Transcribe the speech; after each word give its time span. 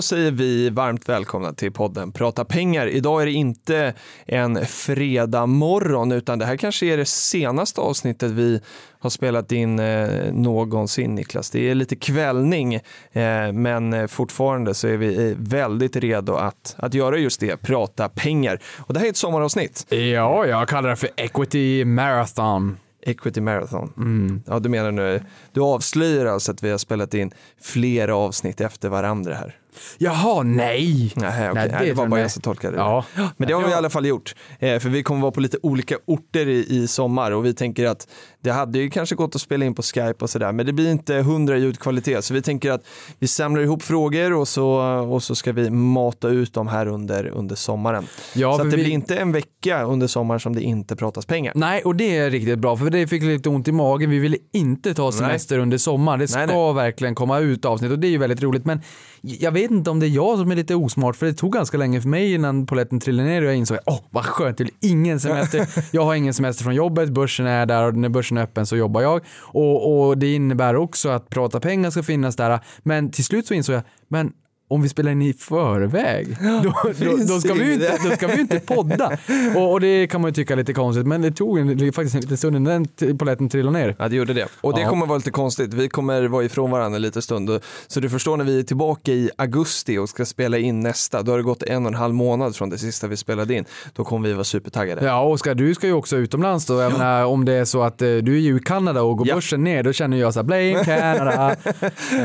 Då 0.00 0.04
säger 0.04 0.30
vi 0.30 0.70
varmt 0.70 1.08
välkomna 1.08 1.52
till 1.52 1.72
podden 1.72 2.12
Prata 2.12 2.44
pengar. 2.44 2.86
Idag 2.86 3.22
är 3.22 3.26
det 3.26 3.32
inte 3.32 3.94
en 4.26 4.66
fredag 4.66 5.46
morgon 5.46 6.12
utan 6.12 6.38
det 6.38 6.44
här 6.44 6.56
kanske 6.56 6.86
är 6.86 6.96
det 6.96 7.04
senaste 7.04 7.80
avsnittet 7.80 8.30
vi 8.30 8.60
har 8.98 9.10
spelat 9.10 9.52
in 9.52 9.78
eh, 9.78 10.32
någonsin 10.32 11.14
Niklas. 11.14 11.50
Det 11.50 11.70
är 11.70 11.74
lite 11.74 11.96
kvällning 11.96 12.74
eh, 12.74 13.52
men 13.52 14.08
fortfarande 14.08 14.74
så 14.74 14.88
är 14.88 14.96
vi 14.96 15.34
väldigt 15.38 15.96
redo 15.96 16.34
att, 16.34 16.74
att 16.78 16.94
göra 16.94 17.18
just 17.18 17.40
det, 17.40 17.56
prata 17.56 18.08
pengar. 18.08 18.60
Och 18.78 18.94
det 18.94 19.00
här 19.00 19.06
är 19.06 19.10
ett 19.10 19.16
sommaravsnitt. 19.16 19.86
Ja, 19.88 20.46
jag 20.46 20.68
kallar 20.68 20.90
det 20.90 20.96
för 20.96 21.10
Equity 21.16 21.84
Marathon. 21.84 22.76
Equity 23.02 23.40
Marathon. 23.40 23.92
Mm. 23.96 24.42
Ja, 24.46 24.58
du 24.58 24.68
menar 24.68 24.90
nu, 24.90 25.22
du 25.52 25.60
avslöjar 25.60 26.26
alltså 26.26 26.52
att 26.52 26.62
vi 26.62 26.70
har 26.70 26.78
spelat 26.78 27.14
in 27.14 27.30
flera 27.60 28.16
avsnitt 28.16 28.60
efter 28.60 28.88
varandra 28.88 29.34
här. 29.34 29.59
Jaha, 29.98 30.42
nej. 30.42 31.12
Nej, 31.16 31.28
okay. 31.50 31.54
Nej, 31.54 31.68
det 31.68 31.74
Nej, 31.78 31.86
det 31.88 31.92
var 31.94 32.06
bara 32.06 32.20
jag. 32.20 32.30
som 32.30 32.42
tolkade 32.42 32.76
det. 32.76 32.82
Ja. 32.82 33.04
Men 33.36 33.48
det 33.48 33.54
har 33.54 33.62
vi 33.64 33.70
i 33.70 33.74
alla 33.74 33.90
fall 33.90 34.06
gjort. 34.06 34.34
Eh, 34.58 34.78
för 34.78 34.88
vi 34.88 35.02
kommer 35.02 35.20
vara 35.20 35.32
på 35.32 35.40
lite 35.40 35.58
olika 35.62 35.96
orter 36.06 36.48
i, 36.48 36.66
i 36.68 36.86
sommar 36.86 37.30
och 37.30 37.44
vi 37.44 37.54
tänker 37.54 37.86
att 37.86 38.08
det 38.42 38.50
hade 38.50 38.78
ju 38.78 38.90
kanske 38.90 39.14
gått 39.14 39.34
att 39.34 39.40
spela 39.40 39.64
in 39.64 39.74
på 39.74 39.82
Skype 39.82 40.14
och 40.18 40.30
sådär, 40.30 40.52
men 40.52 40.66
det 40.66 40.72
blir 40.72 40.90
inte 40.90 41.14
hundra 41.14 41.56
ljudkvalitet. 41.58 42.24
Så 42.24 42.34
vi 42.34 42.42
tänker 42.42 42.70
att 42.70 42.84
vi 43.18 43.26
samlar 43.26 43.62
ihop 43.62 43.82
frågor 43.82 44.32
och 44.32 44.48
så, 44.48 44.70
och 45.10 45.22
så 45.22 45.34
ska 45.34 45.52
vi 45.52 45.70
mata 45.70 46.28
ut 46.28 46.52
dem 46.54 46.68
här 46.68 46.86
under, 46.86 47.26
under 47.26 47.56
sommaren. 47.56 48.06
Ja, 48.34 48.56
så 48.56 48.62
att 48.62 48.70
det 48.70 48.76
vi- 48.76 48.82
blir 48.82 48.92
inte 48.92 49.16
en 49.16 49.32
vecka 49.32 49.82
under 49.82 50.06
sommaren 50.06 50.40
som 50.40 50.54
det 50.56 50.62
inte 50.62 50.96
pratas 50.96 51.26
pengar. 51.26 51.52
Nej, 51.56 51.82
och 51.82 51.96
det 51.96 52.16
är 52.16 52.30
riktigt 52.30 52.58
bra, 52.58 52.76
för 52.76 52.90
det 52.90 53.06
fick 53.06 53.22
lite 53.22 53.48
ont 53.48 53.68
i 53.68 53.72
magen. 53.72 54.10
Vi 54.10 54.18
ville 54.18 54.36
inte 54.52 54.94
ta 54.94 55.12
semester 55.12 55.58
under 55.58 55.78
sommaren. 55.78 56.18
Det 56.20 56.28
ska 56.28 56.46
Nej, 56.46 56.72
verkligen 56.74 57.14
komma 57.14 57.38
ut 57.38 57.64
avsnitt 57.64 57.92
och 57.92 57.98
det 57.98 58.06
är 58.06 58.10
ju 58.10 58.18
väldigt 58.18 58.42
roligt. 58.42 58.64
Men 58.64 58.80
jag 59.22 59.52
vet 59.52 59.70
inte 59.70 59.90
om 59.90 60.00
det 60.00 60.06
är 60.06 60.10
jag 60.10 60.38
som 60.38 60.50
är 60.50 60.56
lite 60.56 60.74
osmart, 60.74 61.16
för 61.16 61.26
det 61.26 61.32
tog 61.32 61.52
ganska 61.52 61.76
länge 61.76 62.00
för 62.00 62.08
mig 62.08 62.34
innan 62.34 62.66
polletten 62.66 63.00
trillade 63.00 63.28
ner 63.28 63.42
och 63.42 63.48
jag 63.48 63.56
insåg 63.56 63.78
åh, 63.86 64.00
vad 64.10 64.24
skönt, 64.24 64.58
det 64.58 64.64
blir 64.64 64.76
ingen 64.80 65.20
semester. 65.20 65.68
jag 65.90 66.04
har 66.04 66.14
ingen 66.14 66.34
semester 66.34 66.64
från 66.64 66.74
jobbet, 66.74 67.10
börsen 67.10 67.46
är 67.46 67.66
där 67.66 67.86
och 67.86 67.94
när 67.94 68.08
börsen 68.08 68.36
är 68.36 68.42
öppen 68.42 68.66
så 68.66 68.76
jobbar 68.76 69.00
jag. 69.00 69.20
Och, 69.40 70.08
och 70.08 70.18
det 70.18 70.34
innebär 70.34 70.76
också 70.76 71.08
att 71.08 71.28
prata 71.28 71.60
pengar 71.60 71.90
ska 71.90 72.02
finnas 72.02 72.36
där. 72.36 72.60
Men 72.82 73.10
till 73.10 73.24
slut 73.24 73.46
så 73.46 73.54
insåg 73.54 73.74
jag, 73.74 73.82
men 74.08 74.32
om 74.70 74.82
vi 74.82 74.88
spelar 74.88 75.10
in 75.12 75.22
i 75.22 75.32
förväg, 75.32 76.36
då, 76.62 76.72
då, 76.98 77.16
då, 77.28 77.40
ska 77.40 77.54
vi 77.54 77.64
ju 77.64 77.72
inte, 77.74 77.98
då 78.10 78.16
ska 78.16 78.26
vi 78.26 78.40
inte 78.40 78.60
podda. 78.60 79.18
Och, 79.56 79.72
och 79.72 79.80
det 79.80 80.06
kan 80.06 80.20
man 80.20 80.28
ju 80.28 80.34
tycka 80.34 80.54
är 80.54 80.56
lite 80.56 80.72
konstigt, 80.72 81.06
men 81.06 81.22
det 81.22 81.30
tog 81.30 81.58
en, 81.58 81.92
faktiskt 81.92 82.14
en 82.14 82.20
liten 82.20 82.36
stund 82.36 82.56
innan 82.56 82.86
den 82.98 83.18
polletten 83.18 83.48
trillade 83.48 83.78
ner. 83.78 83.96
Ja, 83.98 84.08
det 84.08 84.16
gjorde 84.16 84.32
det. 84.32 84.46
Och 84.60 84.74
det 84.74 84.80
Ja. 84.80 84.88
kommer 84.88 85.06
vara 85.06 85.16
lite 85.18 85.30
konstigt. 85.30 85.74
Vi 85.74 85.88
kommer 85.88 86.28
vara 86.28 86.44
ifrån 86.44 86.70
varandra 86.70 86.96
en 86.96 87.02
liten 87.02 87.22
stund. 87.22 87.60
Så 87.86 88.00
du 88.00 88.10
förstår 88.10 88.36
när 88.36 88.44
vi 88.44 88.58
är 88.58 88.62
tillbaka 88.62 89.12
i 89.12 89.30
augusti 89.38 89.98
och 89.98 90.08
ska 90.08 90.24
spela 90.24 90.58
in 90.58 90.80
nästa, 90.80 91.22
då 91.22 91.32
har 91.32 91.36
det 91.38 91.44
gått 91.44 91.62
en 91.62 91.82
och 91.86 91.92
en 91.92 91.98
halv 91.98 92.14
månad 92.14 92.56
från 92.56 92.70
det 92.70 92.78
sista 92.78 93.06
vi 93.06 93.16
spelade 93.16 93.54
in. 93.54 93.64
Då 93.96 94.04
kommer 94.04 94.28
vi 94.28 94.34
vara 94.34 94.44
supertaggade. 94.44 95.04
Ja, 95.06 95.22
Oskar, 95.22 95.54
du 95.54 95.74
ska 95.74 95.86
ju 95.86 95.92
också 95.92 96.16
utomlands 96.16 96.66
då. 96.66 96.80
Jag 96.80 96.92
menar, 96.92 97.24
om 97.24 97.44
det 97.44 97.52
är 97.52 97.64
så 97.64 97.82
att 97.82 98.02
eh, 98.02 98.06
du 98.08 98.34
är 98.34 98.40
ju 98.40 98.56
i 98.56 98.60
Kanada 98.60 99.02
och 99.02 99.16
går 99.18 99.28
Ja. 99.28 99.34
börsen 99.34 99.64
ner, 99.64 99.82
då 99.82 99.92
känner 99.92 100.16
jag 100.16 100.34
så 100.34 100.38
här, 100.40 100.44
blame 100.44 100.84
Canada. 100.84 101.56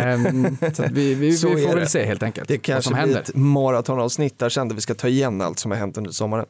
Ehm, 0.03 0.57
så 0.73 0.83
vi, 0.91 1.13
vi, 1.13 1.31
Så 1.37 1.49
vi 1.49 1.61
får 1.63 1.69
det. 1.69 1.75
väl 1.79 1.87
se 1.89 2.05
helt 2.05 2.23
enkelt 2.23 2.34
Det 2.47 2.53
vad 2.53 2.61
kanske 2.63 2.89
blir 2.89 2.99
händer. 2.99 3.19
ett 3.21 3.35
maratonavsnitt 3.35 4.39
där 4.39 4.49
sen 4.49 4.67
där 4.67 4.75
vi 4.75 4.81
ska 4.81 4.93
ta 4.93 5.07
igen 5.07 5.41
allt 5.41 5.59
som 5.59 5.71
har 5.71 5.77
hänt 5.77 5.97
under 5.97 6.11
sommaren. 6.11 6.45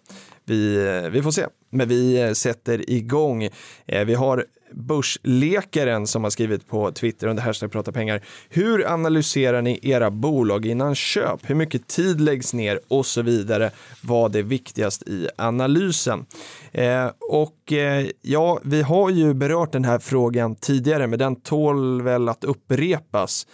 Vi, 0.45 0.87
eh, 0.87 1.09
vi 1.09 1.21
får 1.21 1.31
se, 1.31 1.45
men 1.69 1.87
vi 1.87 2.21
eh, 2.21 2.31
sätter 2.31 2.89
igång. 2.89 3.43
Eh, 3.85 4.05
Vi 4.05 4.13
har 4.13 4.45
Börslekaren 4.71 6.07
som 6.07 6.23
har 6.23 6.31
skrivit 6.31 6.67
på 6.67 6.91
Twitter 6.91 7.27
under 7.27 7.43
hashtag 7.43 7.71
prata 7.71 7.91
pengar. 7.91 8.21
Hur 8.49 8.87
analyserar 8.87 9.61
ni 9.61 9.79
era 9.81 10.11
bolag 10.11 10.65
innan 10.65 10.95
köp? 10.95 11.39
Hur 11.49 11.55
mycket 11.55 11.87
tid 11.87 12.21
läggs 12.21 12.53
ner 12.53 12.79
och 12.87 13.05
så 13.05 13.21
vidare? 13.21 13.71
Vad 14.01 14.35
är 14.35 14.43
viktigast 14.43 15.01
i 15.07 15.27
analysen? 15.37 16.25
Eh, 16.71 17.07
och 17.19 17.73
eh, 17.73 18.07
ja, 18.21 18.59
vi 18.63 18.81
har 18.81 19.09
ju 19.09 19.33
berört 19.33 19.71
den 19.71 19.85
här 19.85 19.99
frågan 19.99 20.55
tidigare, 20.55 21.07
men 21.07 21.19
den 21.19 21.35
tål 21.35 22.01
väl 22.01 22.29
att 22.29 22.43
upprepas. 22.43 23.47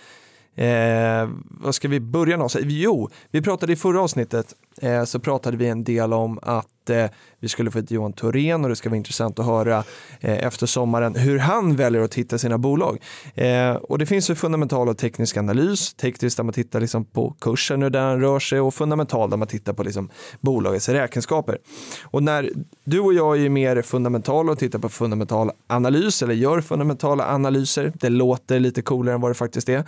Eh, 0.61 1.29
vad 1.43 1.75
ska 1.75 1.87
vi 1.87 1.99
börja 1.99 2.37
någonstans? 2.37 2.65
Jo, 2.67 3.09
vi 3.31 3.41
pratade 3.41 3.73
i 3.73 3.75
förra 3.75 4.01
avsnittet 4.01 4.55
eh, 4.81 5.03
så 5.03 5.19
pratade 5.19 5.57
vi 5.57 5.67
en 5.67 5.83
del 5.83 6.13
om 6.13 6.39
att 6.41 6.89
eh, 6.89 7.05
vi 7.39 7.47
skulle 7.47 7.71
få 7.71 7.79
hit 7.79 7.91
Johan 7.91 8.13
Thorén 8.13 8.63
och 8.63 8.69
det 8.69 8.75
ska 8.75 8.89
vara 8.89 8.97
intressant 8.97 9.39
att 9.39 9.45
höra 9.45 9.83
eh, 10.19 10.45
efter 10.45 10.65
sommaren 10.65 11.15
hur 11.15 11.39
han 11.39 11.75
väljer 11.75 12.01
att 12.01 12.13
hitta 12.13 12.37
sina 12.37 12.57
bolag. 12.57 13.01
Eh, 13.35 13.73
och 13.73 13.97
det 13.97 14.05
finns 14.05 14.29
ju 14.29 14.35
fundamental 14.35 14.89
och 14.89 14.97
teknisk 14.97 15.37
analys, 15.37 15.93
tekniskt 15.93 16.37
där 16.37 16.43
man 16.43 16.53
tittar 16.53 16.81
liksom 16.81 17.05
på 17.05 17.35
kursen 17.41 17.83
och 17.83 17.91
där 17.91 18.09
den 18.09 18.21
rör 18.21 18.39
sig 18.39 18.59
och 18.59 18.73
fundamental 18.73 19.29
där 19.29 19.37
man 19.37 19.47
tittar 19.47 19.73
på 19.73 19.83
liksom 19.83 20.09
bolagets 20.41 20.89
räkenskaper. 20.89 21.57
Och 22.03 22.23
när 22.23 22.49
du 22.83 22.99
och 22.99 23.13
jag 23.13 23.41
är 23.45 23.49
mer 23.49 23.81
fundamentala 23.81 24.51
och 24.51 24.59
tittar 24.59 24.79
på 24.79 24.89
fundamental 24.89 25.51
analys 25.67 26.23
eller 26.23 26.33
gör 26.33 26.61
fundamentala 26.61 27.33
analyser, 27.33 27.93
det 27.99 28.09
låter 28.09 28.59
lite 28.59 28.81
coolare 28.81 29.15
än 29.15 29.21
vad 29.21 29.31
det 29.31 29.35
faktiskt 29.35 29.69
är. 29.69 29.83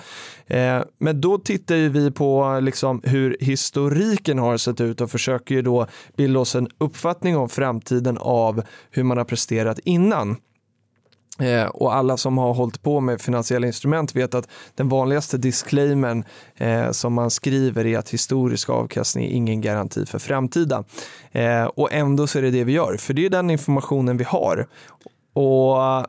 Eh, 0.47 0.83
men 0.97 1.21
då 1.21 1.37
tittar 1.37 1.75
ju 1.75 1.89
vi 1.89 2.11
på 2.11 2.59
liksom 2.61 3.01
hur 3.03 3.37
historiken 3.39 4.39
har 4.39 4.57
sett 4.57 4.72
ut 4.81 5.01
och 5.01 5.11
försöker 5.11 5.55
ju 5.55 5.61
då 5.61 5.87
bilda 6.17 6.39
oss 6.39 6.55
en 6.55 6.67
uppfattning 6.77 7.37
om 7.37 7.49
framtiden 7.49 8.17
av 8.17 8.63
hur 8.91 9.03
man 9.03 9.17
har 9.17 9.25
presterat 9.25 9.79
innan. 9.79 10.35
Eh, 11.39 11.65
och 11.65 11.95
alla 11.95 12.17
som 12.17 12.37
har 12.37 12.53
hållit 12.53 12.83
på 12.83 12.99
med 12.99 13.21
finansiella 13.21 13.67
instrument 13.67 14.15
vet 14.15 14.33
att 14.33 14.49
den 14.75 14.89
vanligaste 14.89 15.37
disclaimern 15.37 16.23
eh, 16.55 16.91
som 16.91 17.13
man 17.13 17.31
skriver 17.31 17.85
är 17.85 17.97
att 17.97 18.09
historisk 18.09 18.69
avkastning 18.69 19.25
är 19.25 19.29
ingen 19.29 19.61
garanti 19.61 20.05
för 20.05 20.19
framtida. 20.19 20.83
Eh, 21.31 21.63
och 21.63 21.93
ändå 21.93 22.27
så 22.27 22.37
är 22.37 22.41
det 22.41 22.51
det 22.51 22.63
vi 22.63 22.71
gör, 22.71 22.97
för 22.97 23.13
det 23.13 23.25
är 23.25 23.29
den 23.29 23.49
informationen 23.49 24.17
vi 24.17 24.23
har. 24.23 24.67
Och 25.33 26.07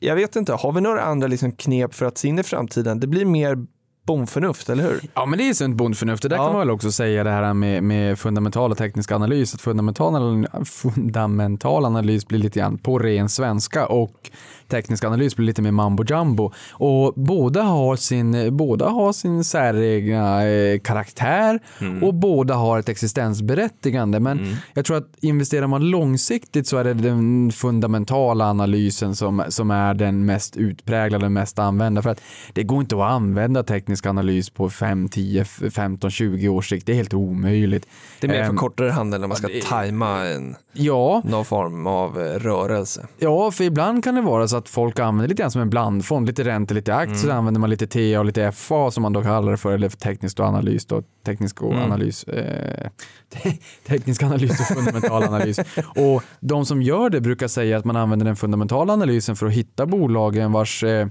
jag 0.00 0.14
vet 0.16 0.36
inte, 0.36 0.52
har 0.52 0.72
vi 0.72 0.80
några 0.80 1.02
andra 1.02 1.28
liksom 1.28 1.52
knep 1.52 1.94
för 1.94 2.06
att 2.06 2.18
se 2.18 2.28
in 2.28 2.38
i 2.38 2.42
framtiden? 2.42 3.00
Det 3.00 3.06
blir 3.06 3.24
mer 3.24 3.66
bondförnuft, 4.14 4.68
eller 4.70 4.82
hur? 4.82 5.00
Ja, 5.14 5.26
men 5.26 5.38
det 5.38 5.48
är 5.48 5.54
sunt 5.54 5.76
bondförnuft. 5.76 6.22
Det 6.22 6.28
där 6.28 6.36
Ja. 6.36 6.44
kan 6.44 6.52
man 6.52 6.60
väl 6.60 6.70
också 6.70 6.92
säga 6.92 7.24
det 7.24 7.30
här 7.30 7.54
med, 7.54 7.82
med 7.82 8.18
fundamental 8.18 8.70
och 8.70 8.78
teknisk 8.78 9.12
analys. 9.12 9.54
Att 9.54 9.60
fundamental, 9.60 10.46
fundamental 10.64 11.84
analys 11.84 12.28
blir 12.28 12.38
lite 12.38 12.58
grann 12.60 12.78
på 12.78 12.98
ren 12.98 13.28
svenska 13.28 13.86
och 13.86 14.30
teknisk 14.68 15.04
analys 15.04 15.36
blir 15.36 15.46
lite 15.46 15.62
mer 15.62 15.70
mambo 15.70 16.04
jumbo. 16.04 16.52
Och 16.72 17.12
båda 17.16 17.62
har 17.62 17.96
sin, 17.96 18.56
båda 18.56 18.88
har 18.88 19.12
sin 19.12 19.44
säregna 19.44 20.46
eh, 20.46 20.78
karaktär 20.80 21.60
och 22.02 22.14
båda 22.14 22.54
har 22.54 22.78
ett 22.78 22.88
existensberättigande. 22.88 24.20
Men 24.20 24.56
jag 24.74 24.84
tror 24.84 24.96
att 24.96 25.08
investerar 25.20 25.66
man 25.66 25.90
långsiktigt 25.90 26.66
så 26.66 26.76
är 26.76 26.84
det 26.84 26.94
den 26.94 27.52
fundamentala 27.52 28.44
analysen 28.50 29.16
som, 29.16 29.42
som 29.48 29.70
är 29.70 29.94
den 29.94 30.24
mest 30.26 30.56
utpräglade, 30.56 31.28
mest 31.28 31.58
använda. 31.58 32.02
För 32.02 32.10
att 32.10 32.20
det 32.52 32.62
går 32.62 32.80
inte 32.80 32.96
att 32.96 33.02
använda 33.12 33.62
teknisk 33.62 33.99
analys 34.06 34.50
på 34.50 34.70
5, 34.70 35.08
10, 35.08 35.44
15, 35.44 36.10
20 36.10 36.48
års 36.48 36.68
sikt. 36.68 36.86
Det 36.86 36.92
är 36.92 36.96
helt 36.96 37.14
omöjligt. 37.14 37.86
Det 38.20 38.26
är 38.26 38.28
mer 38.30 38.42
för 38.44 38.50
Ehm, 38.50 38.56
kortare 38.56 38.90
handel 38.90 39.20
när 39.20 39.28
man 39.28 39.36
ska 39.36 39.46
det- 39.48 39.62
tajma 39.64 40.26
en, 40.26 40.56
Ja, 40.72 41.22
någon 41.24 41.44
form 41.44 41.86
av 41.86 42.20
eh, 42.20 42.24
rörelse. 42.38 43.06
Ja, 43.18 43.50
för 43.50 43.64
ibland 43.64 44.04
kan 44.04 44.14
det 44.14 44.20
vara 44.20 44.48
så 44.48 44.56
att 44.56 44.68
folk 44.68 44.98
använder 44.98 45.28
lite 45.28 45.42
grann 45.42 45.50
som 45.50 45.62
en 45.62 45.70
blandfond, 45.70 46.26
lite 46.26 46.44
räntor, 46.44 46.74
lite 46.74 46.94
aktier, 46.94 47.16
så 47.16 47.30
använder 47.32 47.60
man 47.60 47.70
lite 47.70 47.86
TA 47.86 48.18
och 48.18 48.24
lite 48.24 48.52
FA 48.52 48.90
som 48.90 49.02
man 49.02 49.12
då 49.12 49.22
kallar 49.22 49.50
det 49.50 49.56
för, 49.58 49.72
eller 49.72 49.88
för 49.88 49.96
teknisk 49.96 50.40
och 50.40 50.46
analys 50.46 50.86
då, 50.86 51.02
teknisk 51.26 51.62
och 51.62 51.74
analys, 51.74 52.24
eh, 52.24 52.88
te- 53.32 53.58
teknisk 53.88 54.22
analys 54.22 54.60
och 54.60 54.66
fundamental 54.76 55.22
analys. 55.22 55.58
Och 55.96 56.22
de 56.40 56.66
som 56.66 56.82
gör 56.82 57.10
det 57.10 57.20
brukar 57.20 57.48
säga 57.48 57.78
att 57.78 57.84
man 57.84 57.96
använder 57.96 58.26
den 58.26 58.36
fundamentala 58.36 58.92
analysen 58.92 59.36
för 59.36 59.46
att 59.46 59.52
hitta 59.52 59.86
bolagen 59.86 60.52
vars 60.52 60.84
eh, 60.84 61.06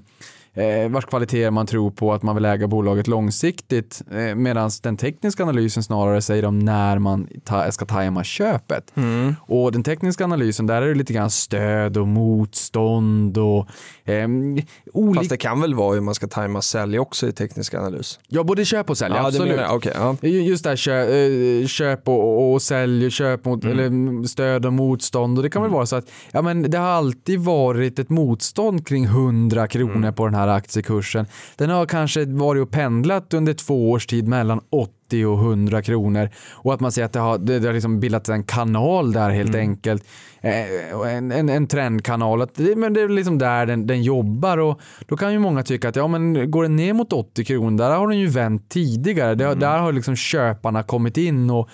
eh, 0.59 0.89
vars 0.89 1.05
kvaliteter 1.05 1.51
man 1.51 1.65
tror 1.65 1.91
på 1.91 2.13
att 2.13 2.23
man 2.23 2.35
vill 2.35 2.45
äga 2.45 2.67
bolaget 2.67 3.07
långsiktigt. 3.07 4.01
Eh, 4.11 4.35
Medan 4.35 4.69
den 4.83 4.97
tekniska 4.97 5.43
analysen 5.43 5.83
snarare 5.83 6.21
säger 6.21 6.45
om 6.45 6.59
när 6.59 6.99
man 6.99 7.27
ta, 7.43 7.71
ska 7.71 7.85
tajma 7.85 8.23
köpet. 8.23 8.91
Mm. 8.95 9.35
Och 9.41 9.71
den 9.71 9.83
tekniska 9.83 10.23
analysen, 10.23 10.67
där 10.67 10.81
är 10.81 10.87
det 10.87 10.95
lite 10.95 11.13
grann 11.13 11.29
stöd 11.29 11.97
och 11.97 12.07
motstånd 12.07 13.37
och 13.37 13.67
ehm, 14.05 14.59
olika... 14.93 15.19
Fast 15.19 15.29
det 15.29 15.37
kan 15.37 15.61
väl 15.61 15.73
vara 15.75 15.93
hur 15.93 16.01
man 16.01 16.15
ska 16.15 16.27
tajma 16.27 16.61
sälj 16.61 16.99
också 16.99 17.27
i 17.27 17.31
teknisk 17.31 17.73
analys? 17.73 18.19
Ja, 18.27 18.43
både 18.43 18.65
köp 18.65 18.89
och 18.89 18.97
sälj, 18.97 19.15
Ja, 19.17 19.27
absolut. 19.27 19.55
menar. 19.55 19.75
Okej, 19.75 19.91
ja. 19.95 20.15
Ju- 20.21 20.41
Just 20.41 20.63
det 20.63 20.69
här 20.69 20.75
köp, 20.77 21.09
eh, 21.63 21.67
köp 21.67 22.07
och, 22.07 22.53
och 22.53 22.61
sälj, 22.61 23.11
köp 23.11 23.45
mot, 23.45 23.63
Mm. 23.63 23.79
eller 23.79 24.27
stöd 24.27 24.65
och 24.65 24.73
motstånd. 24.73 25.37
Och 25.37 25.43
det 25.43 25.49
kan 25.49 25.61
väl 25.61 25.71
vara 25.71 25.85
så 25.85 25.95
att 25.95 26.05
ja, 26.31 26.41
men 26.41 26.71
det 26.71 26.77
har 26.77 26.87
alltid 26.87 27.39
varit 27.39 27.99
ett 27.99 28.09
motstånd 28.09 28.87
kring 28.87 29.05
100 29.05 29.67
kronor 29.67 29.95
Mm. 29.95 30.13
på 30.13 30.25
den 30.25 30.35
här 30.35 30.48
aktiekursen. 30.53 31.25
Den 31.55 31.69
har 31.69 31.85
kanske 31.85 32.25
varit 32.25 32.61
och 32.61 32.71
pendlat 32.71 33.33
under 33.33 33.53
två 33.53 33.91
års 33.91 34.05
tid 34.05 34.27
mellan 34.27 34.61
80 35.09 35.25
och 35.25 35.39
100 35.39 35.81
kronor 35.81 36.29
och 36.53 36.73
att 36.73 36.79
man 36.79 36.91
ser 36.91 37.03
att 37.03 37.13
det 37.13 37.19
har, 37.19 37.37
det, 37.37 37.59
det 37.59 37.67
har 37.67 37.73
liksom 37.73 37.99
bildats 37.99 38.29
en 38.29 38.43
kanal 38.43 39.11
där 39.11 39.29
helt 39.29 39.49
Mm. 39.49 39.59
enkelt. 39.69 40.03
Eh, 40.41 41.13
en, 41.15 41.31
en, 41.31 41.49
en 41.49 41.67
trendkanal. 41.67 42.41
Att 42.41 42.55
det, 42.55 42.75
men 42.75 42.93
det 42.93 43.01
är 43.01 43.09
liksom 43.09 43.37
där 43.37 43.65
den, 43.65 43.87
den 43.87 44.03
jobbar 44.03 44.57
och 44.57 44.79
då 45.07 45.17
kan 45.17 45.33
ju 45.33 45.39
många 45.39 45.63
tycka 45.63 45.89
att 45.89 45.95
ja, 45.95 46.07
men 46.07 46.51
går 46.51 46.63
den 46.63 46.75
ner 46.75 46.93
mot 46.93 47.13
80 47.13 47.45
kronor, 47.45 47.77
där 47.77 47.89
har 47.97 48.07
den 48.07 48.19
ju 48.19 48.27
vänt 48.27 48.69
tidigare. 48.69 49.35
Det, 49.35 49.45
Mm. 49.49 49.59
Där 49.59 49.77
har 49.79 49.91
liksom 49.91 50.15
köparna 50.15 50.83
kommit 50.83 51.17
in 51.17 51.49
och 51.49 51.69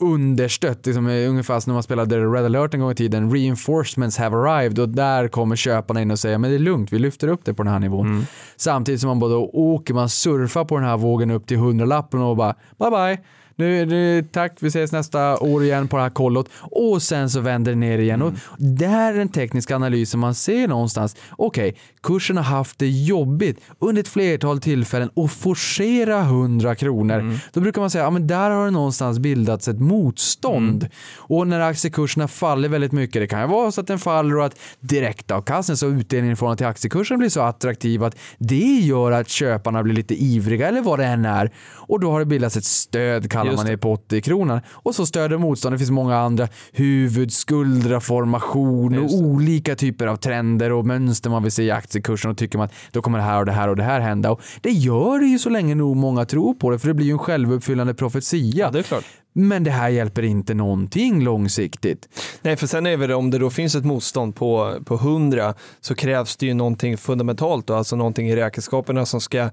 understött, 0.00 0.86
liksom, 0.86 1.06
eh, 1.06 1.30
ungefär 1.30 1.60
som 1.60 1.70
när 1.70 1.74
man 1.74 1.82
spelade 1.82 2.18
Red 2.18 2.44
alert 2.44 2.74
en 2.74 2.80
gång 2.80 2.90
i 2.90 2.94
tiden, 2.94 3.32
reinforcements 3.32 4.18
have 4.18 4.36
arrived 4.36 4.78
och 4.78 4.88
där 4.88 5.28
kommer 5.28 5.56
köparna 5.56 6.02
in 6.02 6.10
och 6.10 6.18
säger 6.18 6.38
men 6.38 6.50
det 6.50 6.56
är 6.56 6.58
lugnt, 6.58 6.92
vi 6.92 6.98
lyfter 6.98 7.28
upp 7.28 7.44
det 7.44 7.54
på 7.54 7.62
den 7.62 7.72
här 7.72 7.78
nivån. 7.80 8.06
Mm. 8.06 8.22
Samtidigt 8.56 9.00
som 9.00 9.08
man 9.08 9.18
både 9.18 9.34
åker, 9.36 9.94
man 9.94 10.08
surfar 10.08 10.64
på 10.64 10.76
den 10.76 10.84
här 10.88 10.96
vågen 10.96 11.30
upp 11.30 11.46
till 11.46 11.56
100-lappen 11.58 12.20
och 12.20 12.36
bara 12.36 12.54
bye 12.78 12.90
bye. 12.90 13.20
Nu, 13.58 13.86
nu, 13.86 14.22
tack, 14.32 14.52
vi 14.60 14.68
ses 14.68 14.92
nästa 14.92 15.38
år 15.38 15.64
igen 15.64 15.88
på 15.88 15.96
det 15.96 16.02
här 16.02 16.10
kollot. 16.10 16.48
Och 16.60 17.02
sen 17.02 17.30
så 17.30 17.40
vänder 17.40 17.72
det 17.72 17.78
ner 17.78 17.98
igen. 17.98 18.22
Och 18.22 18.32
där 18.58 19.12
är 19.12 19.18
den 19.18 19.28
tekniska 19.28 19.76
analysen 19.76 20.20
man 20.20 20.34
ser 20.34 20.68
någonstans. 20.68 21.16
Okej, 21.30 21.76
kursen 22.02 22.36
har 22.36 22.44
haft 22.44 22.78
det 22.78 22.88
jobbigt 22.88 23.60
under 23.78 24.00
ett 24.02 24.08
flertal 24.08 24.60
tillfällen 24.60 25.10
och 25.14 25.30
forcera 25.30 26.20
100 26.20 26.74
kronor. 26.74 27.38
Då 27.52 27.60
brukar 27.60 27.80
man 27.80 27.90
säga, 27.90 28.04
ja 28.04 28.10
men 28.10 28.26
där 28.26 28.50
har 28.50 28.64
det 28.64 28.70
någonstans 28.70 29.18
bildats 29.18 29.68
ett 29.68 29.80
motstånd. 29.80 30.88
Och 31.16 31.46
när 31.46 31.60
aktiekurserna 31.60 32.28
faller 32.28 32.68
väldigt 32.68 32.92
mycket, 32.92 33.22
det 33.22 33.26
kan 33.26 33.40
ju 33.40 33.46
vara 33.46 33.72
så 33.72 33.80
att 33.80 33.86
den 33.86 33.98
faller 33.98 34.36
och 34.36 34.44
att 34.44 34.58
direktavkastningen, 34.80 35.76
så 35.76 35.86
utdelningen 35.86 36.32
i 36.32 36.36
förhållande 36.36 36.58
till 36.58 36.66
aktiekursen 36.66 37.18
blir 37.18 37.28
så 37.28 37.40
attraktiv 37.40 38.04
att 38.04 38.16
det 38.38 38.80
gör 38.80 39.12
att 39.12 39.28
köparna 39.28 39.82
blir 39.82 39.94
lite 39.94 40.14
ivriga 40.22 40.68
eller 40.68 40.80
vad 40.80 40.98
det 40.98 41.04
än 41.04 41.24
är. 41.24 41.50
Och 41.88 42.00
då 42.00 42.10
har 42.10 42.18
det 42.18 42.26
bildats 42.26 42.56
ett 42.56 42.64
stöd, 42.64 43.30
Just 43.46 43.56
man 43.56 43.66
det 43.66 43.78
på 43.78 43.92
80 43.92 44.20
kronan. 44.20 44.60
Och 44.70 44.94
så 44.94 45.06
stöder 45.06 45.38
motstånd. 45.38 45.74
Det 45.74 45.78
finns 45.78 45.90
många 45.90 46.16
andra 46.16 46.48
huvud, 46.72 47.32
skuldra, 47.32 48.00
formation 48.00 48.98
och 48.98 49.14
olika 49.14 49.76
typer 49.76 50.06
av 50.06 50.16
trender 50.16 50.72
och 50.72 50.86
mönster 50.86 51.30
man 51.30 51.42
vill 51.42 51.52
se 51.52 51.62
i 51.62 51.70
aktiekursen 51.70 52.30
och 52.30 52.38
tycker 52.38 52.58
man 52.58 52.64
att 52.64 52.74
då 52.90 53.02
kommer 53.02 53.18
det 53.18 53.24
här 53.24 53.38
och 53.38 53.46
det 53.46 53.52
här 53.52 53.68
och 53.68 53.76
det 53.76 53.82
här 53.82 54.00
hända. 54.00 54.30
Och 54.30 54.40
det 54.60 54.70
gör 54.70 55.18
det 55.18 55.26
ju 55.26 55.38
så 55.38 55.48
länge 55.48 55.74
nog 55.74 55.96
många 55.96 56.24
tror 56.24 56.54
på 56.54 56.70
det 56.70 56.78
för 56.78 56.88
det 56.88 56.94
blir 56.94 57.06
ju 57.06 57.12
en 57.12 57.18
självuppfyllande 57.18 57.94
profetia. 57.94 58.70
det 58.70 58.78
är 58.78 58.82
klart. 58.82 59.04
Men 59.38 59.64
det 59.64 59.70
här 59.70 59.88
hjälper 59.88 60.22
inte 60.22 60.54
någonting 60.54 61.24
långsiktigt. 61.24 62.08
Nej, 62.42 62.56
för 62.56 62.66
sen 62.66 62.86
är 62.86 63.08
det 63.08 63.14
om 63.14 63.30
det 63.30 63.38
då 63.38 63.50
finns 63.50 63.74
ett 63.74 63.84
motstånd 63.84 64.34
på, 64.34 64.78
på 64.84 64.94
100 64.94 65.54
så 65.80 65.94
krävs 65.94 66.36
det 66.36 66.46
ju 66.46 66.54
någonting 66.54 66.96
fundamentalt, 66.96 67.66
då, 67.66 67.74
alltså 67.74 67.96
någonting 67.96 68.28
i 68.28 68.36
räkenskaperna 68.36 69.06
som 69.06 69.20
ska 69.20 69.50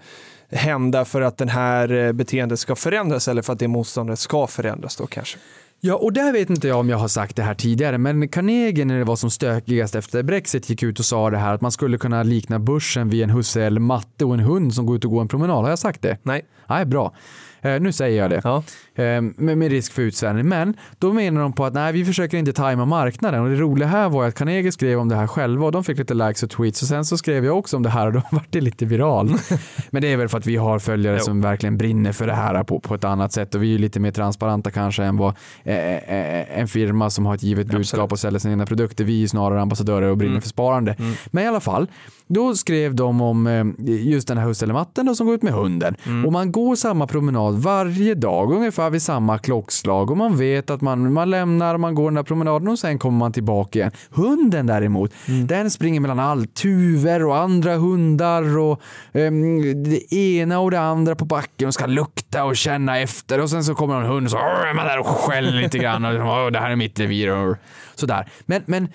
hända 0.56 1.06
för 1.06 1.22
att 1.22 1.38
den 1.38 1.50
här 1.50 1.94
eh, 1.94 2.12
beteendet 2.12 2.60
ska 2.60 2.76
förändras 2.76 3.28
eller 3.28 3.42
för 3.42 3.54
att 3.54 3.60
det 3.60 3.68
motståndet 3.68 4.20
ska 4.20 4.48
förändras 4.48 4.96
då 4.96 5.08
kanske. 5.08 5.38
Ja, 5.86 5.96
och 5.96 6.14
där 6.14 6.34
vet 6.34 6.50
inte 6.50 6.68
jag 6.68 6.80
om 6.80 6.90
jag 6.90 6.98
har 6.98 7.08
sagt 7.08 7.36
det 7.36 7.44
här 7.44 7.54
tidigare, 7.54 7.98
men 7.98 8.28
Carnegie 8.28 8.86
när 8.86 8.98
det 8.98 9.04
var 9.04 9.16
som 9.16 9.30
stökigast 9.30 9.96
efter 9.96 10.24
Brexit 10.24 10.70
gick 10.70 10.84
ut 10.84 11.00
och 11.00 11.06
sa 11.06 11.30
det 11.30 11.38
här 11.38 11.54
att 11.54 11.62
man 11.62 11.72
skulle 11.72 11.98
kunna 11.98 12.24
likna 12.24 12.60
börsen 12.60 13.10
vid 13.10 13.24
en 13.24 13.30
husse 13.30 13.64
eller 13.64 13.82
matte 13.82 14.26
och 14.26 14.34
en 14.34 14.40
hund 14.40 14.74
som 14.74 14.86
går 14.86 14.96
ut 14.96 15.06
och 15.06 15.12
går 15.12 15.22
en 15.22 15.28
promenad. 15.28 15.64
Har 15.64 15.70
jag 15.70 15.80
sagt 15.80 16.02
det? 16.02 16.18
Nej. 16.24 16.46
Nej, 16.68 16.86
bra. 16.86 17.14
Eh, 17.63 17.80
nu 17.81 17.92
säger 17.92 18.21
jag 18.21 18.30
det. 18.30 18.42
Ja. 18.44 18.63
Eh, 18.95 19.21
med, 19.21 19.57
med 19.57 19.69
risk 19.71 19.94
för 19.94 20.01
utsvävning. 20.01 20.48
Men 20.50 20.74
då 21.00 21.13
menar 21.13 21.42
de 21.42 21.54
på 21.54 21.65
att 21.65 21.74
nej, 21.74 21.94
vi 21.94 22.06
försöker 22.06 22.38
inte 22.38 22.54
tajma 22.54 22.86
marknaden. 22.86 23.42
Och 23.44 23.50
det 23.50 23.56
roliga 23.56 23.88
här 23.88 24.10
var 24.10 24.27
att 24.27 24.36
Carnegie 24.36 24.71
skrev 24.71 25.00
om 25.00 25.10
det 25.10 25.15
här 25.15 25.27
själva 25.27 25.65
och 25.65 25.71
de 25.71 25.83
fick 25.83 25.98
lite 25.98 26.13
likes 26.13 26.44
och 26.44 26.50
tweets. 26.50 26.81
Och 26.81 26.88
sen 26.88 27.06
så 27.06 27.18
skrev 27.18 27.45
jag 27.45 27.57
också 27.57 27.77
om 27.77 27.83
det 27.83 27.89
här 27.89 28.07
och 28.07 28.13
då 28.13 28.21
vart 28.31 28.48
det 28.50 28.62
lite 28.62 28.86
viral. 28.86 29.33
Men 29.89 30.01
det 30.01 30.07
är 30.13 30.18
väl 30.18 30.30
för 30.30 30.38
att 30.38 30.45
vi 30.45 30.56
har 30.56 30.80
följare 30.80 31.15
Jo. 31.19 31.24
som 31.24 31.42
verkligen 31.42 31.77
brinner 31.77 32.12
för 32.12 32.27
det 32.27 32.33
här 32.33 32.63
på, 32.63 32.80
på 32.80 32.95
ett 32.95 33.04
annat 33.04 33.31
sätt. 33.33 33.56
Och 33.56 33.63
vi 33.63 33.75
är 33.75 33.80
lite 33.80 34.00
mer 34.00 34.12
transparenta 34.12 34.71
kanske 34.71 35.04
än 35.04 35.18
vad 35.18 35.36
eh, 35.63 35.75
eh, 35.77 36.59
en 36.59 36.68
firma 36.68 37.09
som 37.09 37.25
har 37.25 37.36
ett 37.36 37.44
givet 37.44 37.68
budskap 37.68 38.00
Absolut. 38.00 38.12
och 38.12 38.19
säljer 38.19 38.39
sina 38.39 38.66
produkter. 38.66 39.04
Vi 39.04 39.24
är 39.24 39.27
snarare 39.27 39.62
ambassadörer 39.62 40.07
och 40.07 40.18
brinner 40.18 40.33
Mm. 40.33 40.42
för 40.42 40.50
sparande. 40.50 40.95
Men 41.31 41.44
i 41.44 41.48
alla 41.48 41.59
fall, 41.59 41.88
då 42.28 42.56
skrev 42.56 42.96
de 42.96 43.22
om 43.22 43.48
eh, 43.48 43.66
just 43.88 44.28
den 44.28 44.38
här 44.38 44.46
husse 44.46 44.66
eller 44.66 44.74
matten 44.74 45.06
då, 45.06 45.16
som 45.16 45.25
går 45.28 45.36
ut 45.36 45.42
med 45.44 45.54
hunden. 45.54 45.96
Mm. 46.06 46.25
Och 46.25 46.31
man 46.31 46.52
går 46.52 46.75
samma 46.75 47.08
promenad 47.08 47.56
varje 47.56 48.16
dag, 48.16 48.52
ungefär 48.52 48.90
vid 48.90 49.02
samma 49.02 49.38
klockslag. 49.38 50.12
Och 50.12 50.18
man 50.18 50.38
vet 50.38 50.70
att 50.70 50.81
man, 50.81 51.14
man 51.14 51.30
lämnar, 51.30 51.78
man 51.78 51.96
går 51.96 52.06
den 52.06 52.14
där 52.16 52.24
promenaden 52.24 52.68
och 52.68 52.80
sen 52.80 53.00
kommer 53.00 53.18
man 53.18 53.31
tillbaka 53.31 53.80
igen. 53.80 53.92
Hunden 54.10 54.66
däremot, 54.68 55.12
Mm. 55.28 55.48
den 55.48 55.72
springer 55.72 56.00
mellan 56.00 56.20
allt. 56.20 56.54
Tuvor 56.54 57.24
och 57.25 57.38
andra 57.38 57.75
hundar 57.78 58.58
och 58.58 58.81
ehm, 59.14 59.84
det 59.84 60.14
ena 60.16 60.60
och 60.60 60.72
det 60.72 60.80
andra 60.80 61.16
på 61.16 61.26
backen 61.26 61.68
och 61.68 61.74
ska 61.74 61.86
lukta 61.86 62.44
och 62.44 62.56
känna 62.58 63.00
efter. 63.00 63.40
Och 63.42 63.50
sen 63.50 63.64
så 63.64 63.76
kommer 63.76 63.96
en 64.02 64.06
hund 64.08 64.26
och 64.28 64.31
så 64.31 64.38
"Åh, 64.38 64.69
är 64.69 64.74
man 64.74 64.86
där 64.86 65.00
och 65.00 65.08
skäller 65.08 65.52
lite 65.62 65.78
grann. 65.78 66.06
Och, 66.06 66.14
"Åh, 66.14 66.52
det 66.52 66.60
här 66.60 66.69
är 66.72 66.76
mitt 66.76 67.00
revir. 67.00 67.58
Sådär. 67.96 68.28
Men, 68.46 68.62
men 68.66 68.88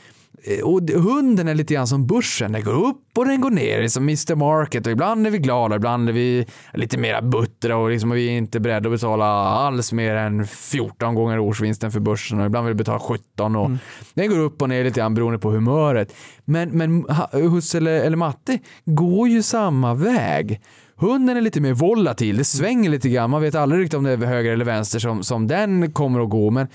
Och 0.65 0.83
d- 0.83 0.95
hunden 0.97 1.49
är 1.49 1.55
lite 1.55 1.75
grann 1.75 1.87
som 1.87 2.07
börsen. 2.07 2.53
Den 2.53 2.65
går 2.65 2.87
upp 2.89 3.03
och 3.17 3.25
den 3.27 3.41
går 3.41 3.51
ner. 3.51 3.89
Som 3.89 4.03
Mr 4.03 4.35
Market. 4.35 4.87
Och 4.87 4.93
ibland 4.93 5.27
är 5.27 5.31
vi 5.31 5.39
glada, 5.39 5.77
ibland 5.77 6.09
är 6.09 6.13
vi 6.13 6.47
lite 6.75 6.99
mera 6.99 7.23
buttra 7.23 7.77
och 7.77 7.91
liksom 7.91 8.11
vi 8.11 8.29
är 8.29 8.33
inte 8.33 8.61
beredda 8.61 8.89
att 8.89 8.93
betala 8.95 9.25
alls 9.27 9.93
mer 9.93 10.15
än 10.15 10.47
14 10.47 11.15
gånger 11.15 11.39
årsvinsten 11.39 11.93
för 11.93 12.01
börsen 12.01 12.41
och 12.41 12.47
ibland 12.47 12.67
vill 12.67 12.75
vi 12.75 12.79
betala 12.79 12.99
17. 12.99 13.57
Och 13.57 13.71
Den 14.15 14.29
går 14.31 14.39
upp 14.39 14.63
och 14.63 14.69
ner 14.69 14.85
lite 14.85 15.01
grann 15.01 15.15
beroende 15.15 15.39
på 15.39 15.51
humöret. 15.51 16.15
Men, 16.45 16.71
men 16.71 17.05
husse 17.33 17.77
eller, 17.79 18.01
eller 18.01 18.17
matte 18.17 18.59
går 18.85 19.29
ju 19.29 19.43
samma 19.43 19.95
väg. 19.95 20.61
Hunden 21.01 21.37
är 21.37 21.41
lite 21.41 21.61
mer 21.61 21.73
volatil, 21.73 22.37
det 22.37 22.45
svänger 22.45 22.91
lite 22.91 23.09
grann. 23.09 23.31
Man 23.31 23.43
vet 23.43 23.55
aldrig 23.55 23.81
riktigt 23.83 23.99
om 23.99 24.05
det 24.05 24.11
är 24.13 24.17
höger 24.17 24.53
eller 24.53 24.65
vänster 24.65 24.99
som, 24.99 25.23
som 25.25 25.47
den 25.47 25.93
kommer 25.93 26.21
att 26.21 26.31
gå. 26.31 26.51
Men 26.51 26.67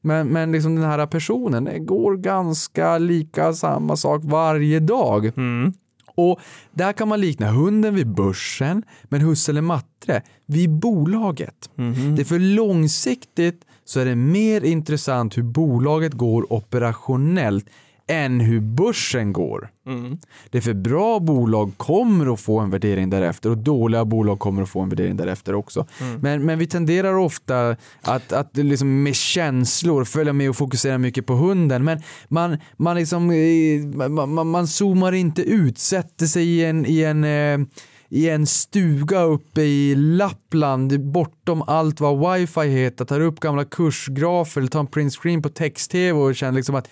men, 0.00 0.28
men 0.28 0.52
liksom 0.52 0.74
den 0.76 0.84
här 0.84 1.06
personen 1.06 1.86
går 1.86 2.16
ganska 2.16 2.98
lika 2.98 3.52
samma 3.52 3.96
sak 3.96 4.22
varje 4.24 4.80
dag. 4.80 5.32
Mm. 5.36 5.72
Och 6.14 6.40
där 6.72 6.92
kan 6.92 7.08
man 7.08 7.20
likna 7.20 7.50
hunden 7.50 7.94
vid 7.94 8.14
börsen, 8.14 8.82
men 9.04 9.20
husse 9.20 9.52
eller 9.52 9.60
matte 9.60 10.22
vid 10.46 10.70
bolaget. 10.70 11.70
Mhm. 11.74 12.16
Det 12.16 12.22
är 12.22 12.24
för 12.24 12.38
långsiktigt 12.38 13.64
så 13.84 14.00
är 14.00 14.04
det 14.04 14.16
mer 14.16 14.64
intressant 14.64 15.38
hur 15.38 15.42
bolaget 15.42 16.12
går 16.12 16.52
operationellt 16.52 17.66
än 18.08 18.40
hur 18.40 18.60
börsen 18.60 19.32
går. 19.32 19.70
Mm. 19.86 20.18
Det 20.50 20.58
är 20.58 20.62
för 20.62 20.74
bra 20.74 21.20
bolag 21.20 21.72
kommer 21.76 22.32
att 22.32 22.40
få 22.40 22.58
en 22.58 22.70
värdering 22.70 23.10
därefter 23.10 23.50
och 23.50 23.58
dåliga 23.58 24.04
bolag 24.04 24.38
kommer 24.38 24.62
att 24.62 24.68
få 24.68 24.80
en 24.80 24.88
värdering 24.88 25.16
därefter 25.16 25.54
också. 25.54 25.86
Men, 26.20 26.46
men 26.46 26.58
vi 26.58 26.66
tenderar 26.66 27.14
ofta 27.14 27.76
att, 28.02 28.32
att 28.32 28.56
liksom 28.56 29.02
med 29.02 29.14
känslor 29.14 30.04
följa 30.04 30.32
med 30.32 30.50
och 30.50 30.56
fokusera 30.56 30.98
mycket 30.98 31.26
på 31.26 31.34
hunden. 31.34 31.84
Men 31.84 32.02
man, 32.28 32.58
man, 32.76 32.96
liksom, 32.96 33.30
eh, 33.30 34.08
man, 34.08 34.34
man, 34.34 34.46
man 34.46 34.66
zoomar 34.66 35.12
inte 35.12 35.42
ut, 35.42 35.78
sätter 35.78 36.26
sig 36.26 36.48
i 36.48 36.64
en, 36.64 36.86
i 36.86 37.02
en 37.02 37.24
eh, 37.24 37.68
i 38.10 38.28
en 38.28 38.46
stuga 38.46 39.22
uppe 39.22 39.62
i 39.62 39.94
Lappland 39.94 41.00
bortom 41.00 41.62
allt 41.66 42.00
vad 42.00 42.32
wifi 42.32 42.68
heter, 42.68 43.04
tar 43.04 43.20
upp 43.20 43.40
gamla 43.40 43.64
kursgrafer 43.64 44.60
eller 44.60 44.70
tar 44.70 44.80
en 44.80 44.86
print 44.86 45.14
screen 45.14 45.42
på 45.42 45.48
text-tv 45.48 46.18
och 46.18 46.36
känner 46.36 46.52
liksom 46.52 46.74
att 46.74 46.88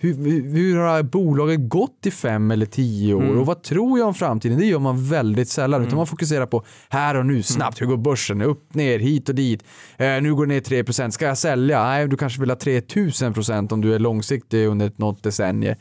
hur, 0.00 0.54
hur 0.54 0.76
har 0.76 1.02
bolaget 1.02 1.68
gått 1.68 2.06
i 2.06 2.10
fem 2.10 2.50
eller 2.50 2.66
tio 2.66 3.14
år 3.14 3.38
och 3.38 3.46
vad 3.46 3.62
tror 3.62 3.98
jag 3.98 4.08
om 4.08 4.14
framtiden? 4.14 4.58
Det 4.58 4.66
gör 4.66 4.78
man 4.78 5.08
väldigt 5.08 5.48
sällan 5.48 5.82
utan 5.82 5.96
man 5.96 6.06
fokuserar 6.06 6.46
på 6.46 6.64
här 6.88 7.14
och 7.14 7.26
nu, 7.26 7.42
snabbt, 7.42 7.80
hur 7.80 7.86
går 7.86 7.96
börsen? 7.96 8.42
Upp, 8.42 8.74
ner, 8.74 8.98
hit 8.98 9.28
och 9.28 9.34
dit. 9.34 9.64
Eh, 9.96 10.22
nu 10.22 10.34
går 10.34 10.46
det 10.46 10.54
ner 10.54 10.60
3%, 10.60 11.10
ska 11.10 11.24
jag 11.24 11.38
sälja? 11.38 11.84
Nej, 11.84 12.08
du 12.08 12.16
kanske 12.16 12.40
vill 12.40 12.50
ha 12.50 12.56
3000% 12.56 13.72
om 13.72 13.80
du 13.80 13.94
är 13.94 13.98
långsiktig 13.98 14.66
under 14.66 14.92
något 14.96 15.22
decennium. 15.22 15.74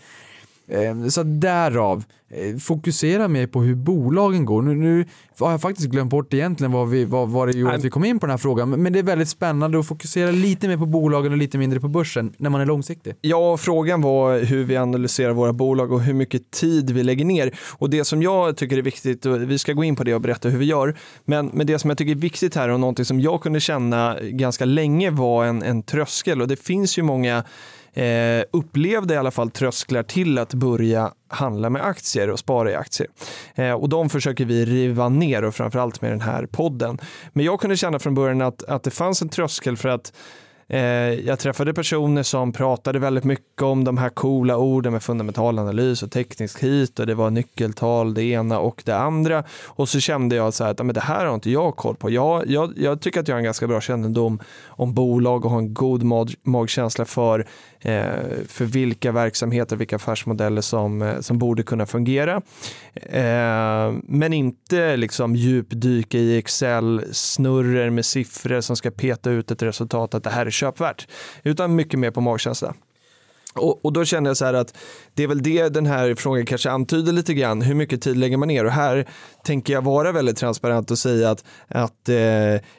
Eh, 0.69 1.07
Så 1.07 1.23
därav, 1.23 2.03
eh, 2.29 2.57
fokusera 2.57 3.27
mer 3.27 3.47
på 3.47 3.61
hur 3.61 3.75
bolagen 3.75 4.45
går. 4.45 4.61
Nu, 4.61 4.75
nu 4.75 5.05
har 5.39 5.51
jag 5.51 5.61
faktiskt 5.61 5.89
glömt 5.89 6.09
bort 6.09 6.33
egentligen 6.33 6.71
vad, 6.71 6.89
vi, 6.89 7.05
vad, 7.05 7.29
vad 7.29 7.47
det 7.47 7.57
gjorde 7.57 7.73
att 7.73 7.83
vi 7.83 7.89
kom 7.89 8.05
in 8.05 8.19
på 8.19 8.25
den 8.25 8.31
här 8.31 8.37
frågan, 8.37 8.69
men 8.69 8.83
men 8.87 8.93
det 8.93 8.99
är 8.99 9.03
väldigt 9.03 9.29
spännande 9.29 9.79
att 9.79 9.87
fokusera 9.87 10.31
lite 10.31 10.67
mer 10.67 10.77
på 10.77 10.85
bolagen 10.85 11.31
och 11.31 11.37
lite 11.37 11.57
mindre 11.57 11.79
på 11.79 11.87
börsen 11.87 12.33
när 12.37 12.49
man 12.49 12.61
är 12.61 12.65
långsiktig. 12.65 13.13
Ja, 13.21 13.57
frågan 13.57 14.01
var 14.01 14.39
hur 14.39 14.63
vi 14.63 14.77
analyserar 14.77 15.33
våra 15.33 15.53
bolag 15.53 15.91
och 15.91 16.01
hur 16.01 16.13
mycket 16.13 16.51
tid 16.51 16.89
vi 16.89 17.03
lägger 17.03 17.25
ner. 17.25 17.51
Och 17.77 17.89
det 17.89 18.05
som 18.05 18.21
jag 18.21 18.57
tycker 18.57 18.77
är 18.77 18.81
viktigt, 18.81 19.25
och 19.25 19.51
vi 19.51 19.57
ska 19.57 19.73
gå 19.73 19.83
in 19.83 19.95
på 19.95 20.03
det 20.03 20.15
och 20.15 20.21
berätta 20.21 20.49
hur 20.49 20.59
vi 20.59 20.65
gör, 20.65 20.95
men, 21.25 21.49
men 21.53 21.67
det 21.67 21.79
som 21.79 21.89
jag 21.89 21.97
tycker 21.97 22.11
är 22.11 22.15
viktigt 22.15 22.55
här 22.55 22.69
och 22.69 22.79
någonting 22.79 23.05
som 23.05 23.19
jag 23.19 23.41
kunde 23.41 23.59
känna 23.59 24.17
ganska 24.21 24.65
länge 24.65 25.09
var 25.11 25.45
en, 25.45 25.63
en 25.63 25.83
tröskel 25.83 26.41
och 26.41 26.47
det 26.47 26.55
finns 26.55 26.97
ju 26.97 27.01
många 27.03 27.43
eh, 27.97 28.43
upplevde 28.51 29.13
i 29.13 29.17
alla 29.17 29.31
fall 29.31 29.51
trösklar 29.51 30.03
till 30.03 30.37
att 30.37 30.53
börja 30.53 31.11
handla 31.27 31.69
med 31.69 31.85
aktier 31.85 32.29
och 32.29 32.39
spara 32.39 32.71
i 32.71 32.75
aktier. 32.75 33.09
Eh, 33.55 33.71
och 33.71 33.89
de 33.89 34.09
försöker 34.09 34.45
vi 34.45 34.65
riva 34.65 35.09
ner 35.09 35.43
och 35.43 35.55
framförallt 35.55 36.01
med 36.01 36.11
den 36.11 36.21
här 36.21 36.45
podden. 36.45 36.99
Men 37.33 37.45
jag 37.45 37.59
kunde 37.59 37.77
känna 37.77 37.99
från 37.99 38.13
början 38.13 38.41
att, 38.41 38.63
att 38.63 38.83
det 38.83 38.91
fanns 38.91 39.21
en 39.21 39.29
tröskel 39.29 39.77
för 39.77 39.89
att 39.89 40.13
eh, 40.67 40.79
jag 41.27 41.39
träffade 41.39 41.73
personer 41.73 42.23
som 42.23 42.53
pratade 42.53 42.99
väldigt 42.99 43.23
mycket 43.23 43.61
om 43.61 43.83
de 43.83 43.97
här 43.97 44.09
coola 44.09 44.57
orden 44.57 44.93
med 44.93 45.03
fundamental 45.03 45.59
analys 45.59 46.03
och 46.03 46.11
teknisk 46.11 46.63
hit 46.63 46.99
och 46.99 47.07
det 47.07 47.15
var 47.15 47.29
nyckeltal, 47.29 48.13
det 48.13 48.23
ena 48.23 48.59
och 48.59 48.81
det 48.85 48.97
andra. 48.97 49.43
Och 49.65 49.89
så 49.89 49.99
kände 49.99 50.35
jag 50.35 50.53
så 50.53 50.63
här 50.63 50.71
att 50.71 50.85
men 50.85 50.93
det 50.93 51.01
här 51.01 51.25
har 51.25 51.35
inte 51.35 51.51
jag 51.51 51.75
koll 51.75 51.95
på. 51.95 52.09
Jag, 52.09 52.47
jag, 52.47 52.73
jag 52.77 53.01
tycker 53.01 53.19
att 53.19 53.27
jag 53.27 53.35
har 53.35 53.39
en 53.39 53.45
ganska 53.45 53.67
bra 53.67 53.81
kännedom 53.81 54.39
om 54.65 54.93
bolag 54.93 55.45
och 55.45 55.51
har 55.51 55.59
en 55.59 55.73
god 55.73 56.03
mag, 56.03 56.33
magkänsla 56.43 57.05
för, 57.05 57.47
Eh, 57.87 58.45
för 58.47 58.65
vilka 58.65 59.11
verksamheter, 59.11 59.75
vilka 59.75 59.95
affärsmodeller 59.95 60.61
som, 60.61 61.01
eh, 61.01 61.19
som 61.19 61.37
borde 61.37 61.63
kunna 61.63 61.85
fungera. 61.85 62.41
Eh, 62.93 63.93
men 64.03 64.33
inte 64.33 64.97
liksom 64.97 65.35
djupdyka 65.35 66.17
i 66.17 66.37
Excel-snurror 66.37 67.89
med 67.89 68.05
siffror 68.05 68.61
som 68.61 68.75
ska 68.75 68.91
peta 68.91 69.29
ut 69.29 69.51
ett 69.51 69.61
resultat 69.61 70.13
att 70.13 70.23
det 70.23 70.29
här 70.29 70.45
är 70.45 70.49
köpvärt, 70.49 71.07
utan 71.43 71.75
mycket 71.75 71.99
mer 71.99 72.11
på 72.11 72.21
magkänsla. 72.21 72.73
Och, 73.59 73.85
och, 73.85 73.93
då 73.93 74.05
kände 74.05 74.29
jag 74.29 74.37
så 74.37 74.45
här 74.45 74.53
att 74.53 74.73
det 75.13 75.23
är 75.23 75.27
väl 75.27 75.43
det 75.43 75.69
den 75.69 75.85
här 75.85 76.15
frågan 76.15 76.45
kanske 76.45 76.71
antyder 76.71 77.13
lite 77.13 77.33
grann. 77.33 77.61
Hur 77.61 77.75
mycket 77.75 78.01
tid 78.01 78.17
lägger 78.17 78.37
man 78.37 78.47
ner? 78.47 78.65
Och 78.65 78.71
här 78.71 79.07
tänker 79.43 79.73
jag 79.73 79.81
vara 79.81 80.11
väldigt 80.11 80.37
transparent 80.37 80.91
och 80.91 80.97
säga 80.97 81.31
att, 81.31 81.43
att 81.67 82.09
eh, 82.09 82.15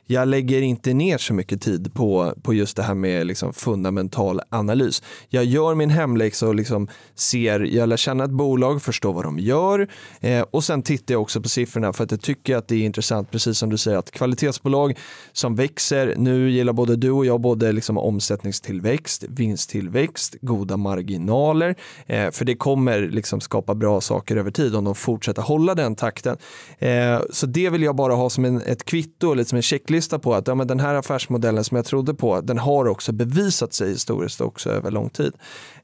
jag 0.07 0.29
lägger 0.29 0.63
inte 0.63 0.95
ner 0.95 1.19
så 1.19 1.35
mycket 1.35 1.63
tid 1.63 1.95
på, 1.95 2.35
på 2.43 2.55
just 2.55 2.77
det 2.77 2.83
här 2.83 2.95
med 2.95 3.27
liksom 3.27 3.53
fundamental 3.53 4.41
analys. 4.49 5.03
Jag 5.29 5.45
gör 5.45 5.75
min 5.75 5.91
hemläxa 5.91 6.49
och 6.49 6.55
liksom 6.55 6.89
ser, 7.15 7.61
jag 7.61 7.89
lär 7.89 7.97
känna 7.97 8.25
ett 8.25 8.31
bolag, 8.31 8.83
förstår 8.83 9.13
vad 9.13 9.25
de 9.25 9.39
gör 9.39 9.89
eh, 10.21 10.45
och 10.51 10.65
sen 10.65 10.83
tittar 10.83 11.15
jag 11.15 11.23
också 11.23 11.41
på 11.41 11.49
siffrorna 11.49 11.93
för 11.93 12.05
att 12.05 12.11
jag 12.11 12.21
tycker 12.21 12.57
att 12.57 12.69
det 12.69 12.77
är 12.77 12.85
intressant, 12.85 13.31
precis 13.31 13.59
som 13.59 13.71
du 13.71 13.79
säger, 13.79 13.99
att 13.99 14.11
kvalitetsbolag 14.11 14.99
som 15.33 15.55
växer, 15.55 16.15
nu 16.17 16.51
gillar 16.51 16.73
både 16.73 16.97
du 16.97 17.11
och 17.11 17.27
jag 17.27 17.41
både 17.41 17.73
liksom 17.73 17.99
omsättningstillväxt, 17.99 19.25
vinsttillväxt, 19.29 20.37
goda 20.69 20.77
marginaler, 20.77 21.75
eh, 22.07 22.31
för 22.31 22.45
det 22.45 22.55
kommer 22.55 23.01
liksom 23.01 23.41
skapa 23.41 23.75
bra 23.75 24.01
saker 24.01 24.37
över 24.37 24.51
tid 24.51 24.77
om 24.77 24.85
de 24.85 24.95
fortsätter 24.95 25.43
hålla 25.43 25.75
den 25.75 25.95
takten. 25.95 26.37
Eh, 26.79 27.21
så 27.31 27.47
det 27.47 27.71
vill 27.71 27.83
jag 27.83 27.97
bara 27.97 28.15
ha 28.15 28.31
som 28.31 28.45
en, 28.45 28.63
ett 28.63 28.85
kvitto, 28.85 29.35
lite 29.35 29.49
som 29.49 29.57
en 29.57 29.63
checklista 29.63 30.19
på 30.19 30.35
att 30.35 30.49
ja, 30.49 30.55
men 30.55 30.67
den 30.67 30.81
här 30.81 30.95
affärsmodellen 30.95 31.65
som 31.65 31.77
jag 31.77 31.87
trodde 31.87 32.15
på, 32.15 32.41
den 32.41 32.59
har 32.59 32.89
också 32.89 33.13
bevisat 33.13 33.73
sig 33.73 33.91
historiskt 33.91 34.41
också 34.41 34.71
över 34.71 34.91
lång 34.91 35.11
tid. 35.11 35.33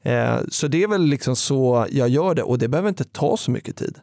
Eh, 0.03 0.37
så 0.49 0.67
det 0.67 0.83
är 0.83 0.87
väl 0.87 1.01
liksom 1.01 1.35
så 1.35 1.85
jag 1.89 2.09
gör 2.09 2.35
det 2.35 2.43
och 2.43 2.57
det 2.57 2.67
behöver 2.67 2.89
inte 2.89 3.03
ta 3.03 3.37
så 3.37 3.51
mycket 3.51 3.75
tid. 3.75 3.97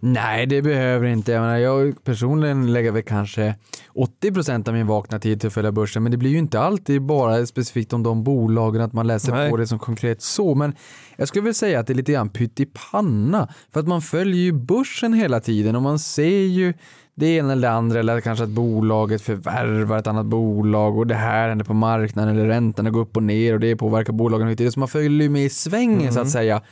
Nej, 0.00 0.46
det 0.46 0.62
behöver 0.62 1.06
inte. 1.06 1.32
Jag, 1.32 1.40
menar, 1.40 1.56
jag 1.56 2.04
personligen 2.04 2.72
lägger 2.72 2.92
väl 2.92 3.02
kanske 3.02 3.54
80% 3.94 4.68
av 4.68 4.74
min 4.74 4.86
vakna 4.86 5.18
tid 5.18 5.40
till 5.40 5.46
att 5.46 5.54
följa 5.54 5.72
börsen, 5.72 6.02
men 6.02 6.12
det 6.12 6.18
blir 6.18 6.30
ju 6.30 6.38
inte 6.38 6.60
alltid 6.60 7.02
bara 7.02 7.46
specifikt 7.46 7.92
om 7.92 8.02
de 8.02 8.24
bolagen, 8.24 8.82
att 8.82 8.92
man 8.92 9.06
läser 9.06 9.32
Nej. 9.32 9.50
på 9.50 9.56
det 9.56 9.66
som 9.66 9.78
konkret 9.78 10.15
så, 10.22 10.54
men 10.54 10.74
jag 11.16 11.28
skulle 11.28 11.44
väl 11.44 11.54
säga 11.54 11.80
att 11.80 11.86
det 11.86 11.92
är 11.92 11.94
lite 11.94 12.12
grann 12.12 12.28
pyttipanna, 12.28 13.48
för 13.72 13.80
att 13.80 13.88
man 13.88 14.02
följer 14.02 14.40
ju 14.40 14.52
börsen 14.52 15.12
hela 15.12 15.40
tiden 15.40 15.76
och 15.76 15.82
man 15.82 15.98
ser 15.98 16.46
ju 16.46 16.74
det 17.14 17.26
ena 17.26 17.52
eller 17.52 17.68
det 17.68 17.74
andra 17.74 18.00
eller 18.00 18.20
kanske 18.20 18.44
att 18.44 18.50
bolaget 18.50 19.22
förvärvar 19.22 19.98
ett 19.98 20.06
annat 20.06 20.26
bolag 20.26 20.98
och 20.98 21.06
det 21.06 21.14
här 21.14 21.48
händer 21.48 21.64
på 21.64 21.74
marknaden 21.74 22.36
eller 22.36 22.48
räntorna 22.48 22.90
går 22.90 23.00
upp 23.00 23.16
och 23.16 23.22
ner 23.22 23.54
och 23.54 23.60
det 23.60 23.76
påverkar 23.76 24.12
bolagen. 24.12 24.72
Så 24.72 24.80
man 24.80 24.88
följer 24.88 25.22
ju 25.22 25.28
med 25.28 25.44
i 25.44 25.50
svängen 25.50 26.00
mm. 26.00 26.12
så 26.12 26.20
att 26.20 26.24
mm. 26.24 26.30
säga. 26.30 26.62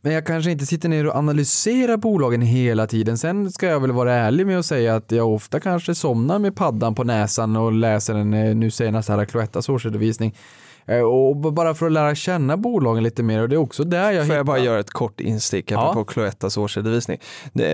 Men 0.00 0.12
jag 0.12 0.26
kanske 0.26 0.50
inte 0.50 0.66
sitter 0.66 0.88
ner 0.88 1.06
och 1.06 1.14
analyserar 1.14 1.96
bolagen 1.96 2.42
hela 2.42 2.86
tiden. 2.86 3.18
Sen 3.18 3.52
ska 3.52 3.66
jag 3.66 3.80
väl 3.80 3.92
vara 3.92 4.14
ärlig 4.14 4.46
med 4.46 4.58
att 4.58 4.66
säga 4.66 4.96
att 4.96 5.12
jag 5.12 5.34
ofta 5.34 5.60
kanske 5.60 5.94
somnar 5.94 6.38
med 6.38 6.56
paddan 6.56 6.94
på 6.94 7.04
näsan 7.04 7.56
och 7.56 7.72
läser 7.72 8.14
den 8.14 8.34
eh, 8.34 8.56
nu 8.56 8.70
senast 8.70 9.08
här 9.08 9.24
Cloettas 9.24 9.68
årsredovisning. 9.68 10.34
Eh, 10.88 11.00
och 11.00 11.36
bara 11.36 11.74
för 11.74 11.86
att 11.86 11.92
lära 11.92 12.14
känna 12.14 12.56
bolagen 12.56 13.02
lite 13.02 13.22
mer 13.22 13.42
och 13.42 13.48
det 13.48 13.56
är 13.56 13.60
också 13.60 13.84
där 13.84 14.12
jag 14.12 14.14
Får 14.14 14.22
hittar... 14.22 14.36
jag 14.36 14.46
bara 14.46 14.58
göra 14.58 14.80
ett 14.80 14.90
kort 14.90 15.20
instick 15.20 15.70
ja. 15.70 15.92
på 15.94 16.04
Cloettas 16.04 16.56
årsredovisning. 16.56 17.18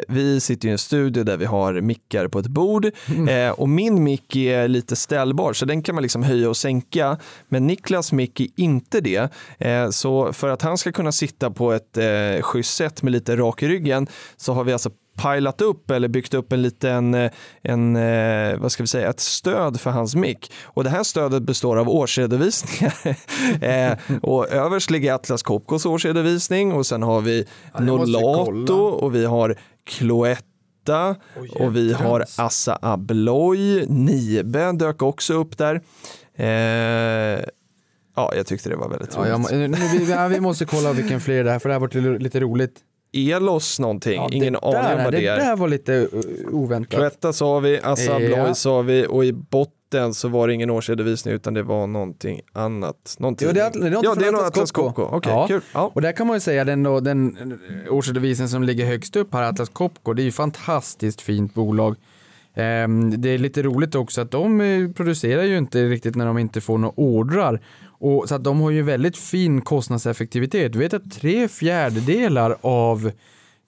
Vi 0.09 0.41
sitter 0.41 0.69
i 0.69 0.71
en 0.71 0.79
studio 0.79 1.25
där 1.25 1.37
vi 1.37 1.45
har 1.45 1.81
mickar 1.81 2.29
på 2.29 2.39
ett 2.39 2.47
bord 2.47 2.91
mm. 3.09 3.29
Eh, 3.29 3.51
och 3.51 3.69
min 3.69 4.05
mick 4.05 4.37
är 4.37 4.69
lite 4.69 4.97
ställbar 4.97 5.53
så 5.53 5.65
den 5.65 5.83
kan 5.83 5.95
man 5.95 6.03
liksom 6.03 6.23
höja 6.23 6.49
och 6.49 6.57
sänka. 6.57 7.17
Men 7.49 7.67
Niklas 7.67 8.13
mick 8.13 8.41
är 8.41 8.49
inte 8.57 9.01
det. 9.01 9.33
Eh, 9.59 9.91
så 9.91 10.33
för 10.33 10.49
att 10.49 10.63
han 10.63 10.79
ska 10.79 10.93
kunna 10.93 11.13
sitta 11.13 11.51
på 11.51 11.73
ett 11.73 11.99
schysst 12.41 12.77
sätt 12.77 13.03
med 13.03 13.13
lite 13.13 13.37
rak 13.37 13.63
i 13.63 13.69
ryggen 13.69 14.07
så 14.37 14.53
har 14.53 14.65
vi 14.65 14.73
alltså 14.73 14.91
pilat 15.17 15.61
upp 15.61 15.91
eller 15.91 16.09
byggt 16.09 16.35
upp 16.35 16.53
en 16.53 16.63
liten, 16.63 17.15
eh, 17.15 17.31
en, 17.63 17.97
eh, 17.97 18.57
vad 18.59 18.73
ska 18.73 18.83
vi 18.83 18.87
säga, 18.87 19.11
ett 19.11 19.21
stöd 19.21 19.81
för 19.81 19.91
hans 19.91 20.15
mick. 20.15 20.53
Och 20.65 20.85
det 20.85 20.91
här 20.91 21.03
stödet 21.03 21.43
består 21.43 21.77
av 21.77 21.89
årsredovisningar. 21.89 22.95
eh, 23.65 23.99
och 24.23 24.49
överst 24.49 24.91
ligger 24.91 25.15
Atlas 25.15 25.43
Copcos 25.43 25.87
årsredovisning 25.87 26.73
och 26.73 26.87
sen 26.87 27.03
har 27.03 27.21
vi 27.21 27.47
ja, 27.73 27.81
Nolato 27.81 28.75
och 28.75 29.15
vi 29.15 29.25
har 29.25 29.59
Cloetta 29.85 31.17
och 31.55 31.77
vi 31.77 31.93
har 31.93 32.25
Assa 32.39 32.79
Abloy, 32.83 33.87
Nibe 33.87 34.73
dök 34.73 35.03
också 35.03 35.35
upp 35.35 35.59
där. 35.59 35.81
Eh, 36.37 37.45
ja, 38.17 38.33
jag 38.37 38.47
tyckte 38.47 38.69
det 38.69 38.77
var 38.77 38.89
väldigt 38.89 39.17
roligt. 39.17 39.31
Ja, 39.31 39.51
jag, 39.51 39.71
nu, 39.71 39.77
vi, 39.99 40.35
vi, 40.35 40.41
måste 40.41 40.65
kolla 40.65 40.93
vilken 40.93 41.21
fler 41.21 41.45
det 41.45 41.51
här, 41.51 41.59
för 41.59 41.69
det 41.69 41.75
här 41.75 41.81
var 41.81 42.19
lite 42.19 42.41
roligt. 42.41 42.81
Elos 43.15 43.81
någonting, 43.81 44.15
ja, 44.15 44.29
ingen 44.33 44.57
aning 44.57 44.99
om 44.99 45.05
vad 45.05 45.13
det, 45.13 45.21
det 45.21 45.27
är. 45.27 45.37
Det 45.37 45.45
där 45.45 45.57
var 45.57 45.69
lite 45.69 45.93
uh, 45.93 46.09
oväntat. 46.51 46.95
Cloetta 46.95 47.33
sa 47.33 47.59
vi, 47.59 47.81
Assa 47.83 48.15
Abloy 48.15 48.31
ja. 48.31 48.55
sa 48.55 48.83
vi 48.83 49.07
och 49.09 49.25
i 49.25 49.33
botten 49.33 50.15
så 50.15 50.29
var 50.29 50.49
det 50.49 50.55
ingen 50.55 50.71
årsredovisning 50.71 51.35
utan 51.35 51.55
det 51.55 51.63
var 51.63 51.87
någonting 51.87 52.41
annat. 52.53 53.17
Någonting. 53.19 53.49
Jo, 53.49 53.55
det 53.55 53.61
är, 53.61 53.71
det 53.71 53.87
är 53.87 53.91
något 53.91 54.05
ja, 54.05 54.15
det 54.15 54.27
är 54.27 54.33
något 54.33 54.43
Atlas 54.43 54.73
Copco. 54.73 55.03
Okay, 55.03 55.33
ja. 55.33 55.47
Kul. 55.47 55.61
Ja. 55.75 55.91
Och 55.95 56.03
där 56.03 56.13
kan 56.13 56.27
man 56.27 56.37
ju 56.37 56.41
säga 56.41 56.65
den, 56.65 56.83
då, 56.83 57.01
den 57.01 57.59
årsredovisningen 57.91 58.49
som 58.49 58.63
ligger 58.63 58.87
högst 58.87 59.17
upp 59.17 59.35
här, 59.35 59.43
Atlas 59.43 59.69
Copco, 59.69 60.13
det 60.13 60.23
är 60.23 60.25
ju 60.25 60.33
fantastiskt 60.33 61.21
fint 61.21 61.55
bolag. 61.55 61.97
Um, 62.57 63.23
det 63.23 63.29
är 63.29 63.39
lite 63.39 63.63
roligt 63.63 63.95
också 63.95 64.21
att 64.21 64.31
de 64.31 64.61
eh, 64.61 64.91
producerar 64.91 65.43
ju 65.43 65.59
inte 65.59 65.89
riktigt 65.89 66.17
när 66.17 66.27
de 66.27 66.39
inte 66.39 66.61
får 66.61 66.79
några 66.79 66.95
ordrar. 66.97 67.61
Och, 67.99 68.29
så 68.29 68.35
att 68.35 68.45
de 68.45 68.61
har 68.61 68.71
ju 68.71 68.83
väldigt 68.83 69.17
fin 69.17 69.61
kostnadseffektivitet. 69.61 70.73
Du 70.73 70.79
vet 70.79 70.95
att 70.95 71.13
tre 71.13 71.49
fjärdedelar 71.49 72.57
av 72.61 73.11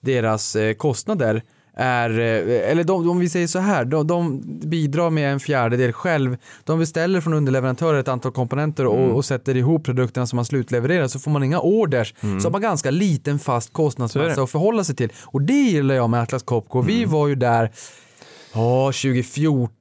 deras 0.01 0.55
eh, 0.55 0.73
kostnader 0.73 1.43
är, 1.77 2.09
eh, 2.09 2.71
eller 2.71 2.83
de, 2.83 3.09
om 3.09 3.19
vi 3.19 3.29
säger 3.29 3.47
så 3.47 3.59
här, 3.59 3.85
de, 3.85 4.07
de, 4.07 4.41
bidrar 4.69 5.09
med 5.09 5.33
en 5.33 5.39
fjärdedel 5.39 5.93
själv. 5.93 6.37
De 6.63 6.79
beställer 6.79 7.21
från 7.21 7.33
underleverantörer 7.33 7.99
ett 7.99 8.07
antal 8.07 8.31
komponenter 8.31 8.85
och, 8.85 8.99
mm. 8.99 9.11
och 9.11 9.25
sätter 9.25 9.57
ihop 9.57 9.85
produkterna 9.85 10.27
som 10.27 10.35
man 10.35 10.45
slutlevererar 10.45 11.07
så 11.07 11.19
får 11.19 11.31
man 11.31 11.43
inga 11.43 11.59
orders. 11.59 12.13
Mm. 12.21 12.39
Så 12.39 12.47
har 12.47 12.51
man 12.51 12.61
ganska 12.61 12.91
liten 12.91 13.39
fast 13.39 13.73
kostnadsmassa 13.73 14.41
att 14.43 14.49
förhålla 14.49 14.83
sig 14.83 14.95
till. 14.95 15.11
Och 15.25 15.41
det 15.41 15.53
gillar 15.53 15.95
jag 15.95 16.09
med 16.09 16.21
Atlas 16.21 16.43
Copco. 16.43 16.77
Mm. 16.77 16.87
Vi 16.87 17.05
var 17.05 17.27
ju 17.27 17.35
där 17.35 17.71
Ja, 18.53 18.85
2014 18.85 19.76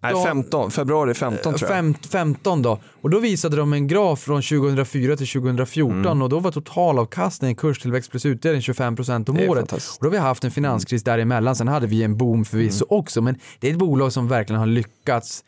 Nej, 0.00 0.14
15, 0.24 0.70
februari 0.70 1.14
15 1.14 1.54
tror 1.54 1.70
jag. 1.70 1.94
15 2.10 2.62
då. 2.62 2.78
Och 3.02 3.10
då 3.10 3.18
visade 3.18 3.56
de 3.56 3.72
en 3.72 3.86
graf 3.86 4.20
från 4.20 4.42
2004 4.42 5.16
till 5.16 5.28
2014 5.28 6.06
mm. 6.06 6.22
och 6.22 6.28
då 6.28 6.38
var 6.38 6.52
totalavkastningen, 6.52 7.56
kurstillväxt 7.56 8.10
plus 8.10 8.26
utdelning 8.26 8.60
25% 8.60 9.30
om 9.30 9.50
året. 9.50 9.72
Och 9.72 9.80
då 10.00 10.06
har 10.06 10.10
vi 10.10 10.18
haft 10.18 10.44
en 10.44 10.50
finanskris 10.50 11.04
däremellan. 11.04 11.56
Sen 11.56 11.68
hade 11.68 11.86
vi 11.86 12.02
en 12.02 12.16
boom 12.16 12.44
förvisso 12.44 12.84
mm. 12.90 12.98
också, 12.98 13.20
men 13.20 13.38
det 13.60 13.68
är 13.68 13.72
ett 13.72 13.78
bolag 13.78 14.12
som 14.12 14.28
verkligen 14.28 14.60
har 14.60 14.66
lyckats 14.66 15.44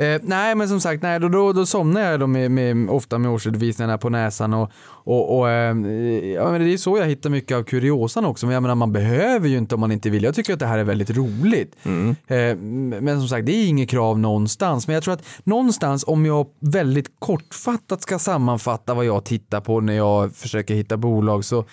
Eh, 0.00 0.20
nej, 0.22 0.54
men 0.54 0.68
som 0.68 0.80
sagt, 0.80 1.02
nej, 1.02 1.20
då, 1.20 1.28
då, 1.28 1.52
då 1.52 1.66
somnar 1.66 2.00
jag 2.00 2.20
då 2.20 2.26
med, 2.26 2.50
med, 2.50 2.90
ofta 2.90 3.18
med 3.18 3.30
årsredovisningarna 3.30 3.98
på 3.98 4.08
näsan 4.08 4.54
och, 4.54 4.70
och, 4.88 5.38
och 5.38 5.50
eh, 5.50 5.76
ja, 6.34 6.50
men 6.50 6.60
det 6.60 6.72
är 6.72 6.76
så 6.76 6.98
jag 6.98 7.06
hittar 7.06 7.30
mycket 7.30 7.56
av 7.56 7.62
kuriosan 7.62 8.24
också. 8.24 8.46
Men 8.46 8.52
jag 8.52 8.62
menar, 8.62 8.74
man 8.74 8.92
behöver 8.92 9.48
ju 9.48 9.58
inte 9.58 9.74
om 9.74 9.80
man 9.80 9.92
inte 9.92 10.10
vill. 10.10 10.24
Jag 10.24 10.34
tycker 10.34 10.52
att 10.52 10.58
det 10.58 10.66
här 10.66 10.78
är 10.78 10.84
väldigt 10.84 11.10
roligt. 11.10 11.76
Mm. 11.82 12.16
Eh, 12.26 12.56
men 13.00 13.18
som 13.18 13.28
sagt, 13.28 13.46
det 13.46 13.52
är 13.52 13.66
inget 13.66 13.90
krav 13.90 14.18
någonstans. 14.18 14.86
Men 14.86 14.94
jag 14.94 15.02
tror 15.02 15.14
att 15.14 15.24
någonstans, 15.44 16.04
om 16.06 16.26
jag 16.26 16.46
väldigt 16.60 17.10
kortfattat 17.18 18.02
ska 18.02 18.18
sammanfatta 18.18 18.94
vad 18.94 19.04
jag 19.04 19.24
tittar 19.24 19.60
på 19.60 19.80
när 19.80 19.94
jag 19.94 20.34
försöker 20.34 20.74
hitta 20.74 20.96
bolag 20.96 21.44
så 21.44 21.64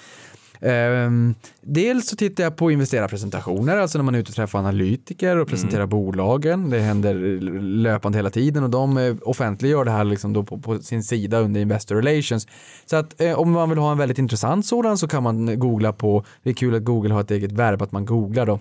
Um, 0.61 1.35
dels 1.61 2.07
så 2.07 2.15
tittar 2.15 2.43
jag 2.43 2.55
på 2.55 2.71
investerarpresentationer, 2.71 3.77
alltså 3.77 3.97
när 3.97 4.03
man 4.03 4.15
är 4.15 4.19
ute 4.19 4.29
och 4.29 4.35
träffar 4.35 4.59
analytiker 4.59 5.37
och 5.37 5.47
presenterar 5.47 5.81
mm. 5.81 5.89
bolagen. 5.89 6.69
Det 6.69 6.79
händer 6.79 7.13
löpande 7.61 8.17
hela 8.17 8.29
tiden 8.29 8.63
och 8.63 8.69
de 8.69 8.97
eh, 8.97 9.15
offentliggör 9.21 9.85
det 9.85 9.91
här 9.91 10.03
liksom 10.03 10.33
då 10.33 10.43
på, 10.43 10.57
på 10.57 10.79
sin 10.79 11.03
sida 11.03 11.39
under 11.39 11.61
Investor 11.61 11.95
Relations. 11.95 12.47
Så 12.85 12.95
att 12.95 13.21
eh, 13.21 13.39
om 13.39 13.51
man 13.51 13.69
vill 13.69 13.79
ha 13.79 13.91
en 13.91 13.97
väldigt 13.97 14.19
intressant 14.19 14.65
sådan 14.65 14.97
så 14.97 15.07
kan 15.07 15.23
man 15.23 15.59
googla 15.59 15.93
på, 15.93 16.25
det 16.43 16.49
är 16.49 16.53
kul 16.53 16.75
att 16.75 16.83
Google 16.83 17.13
har 17.13 17.21
ett 17.21 17.31
eget 17.31 17.51
verb 17.51 17.81
att 17.81 17.91
man 17.91 18.05
googlar 18.05 18.45
då. 18.45 18.59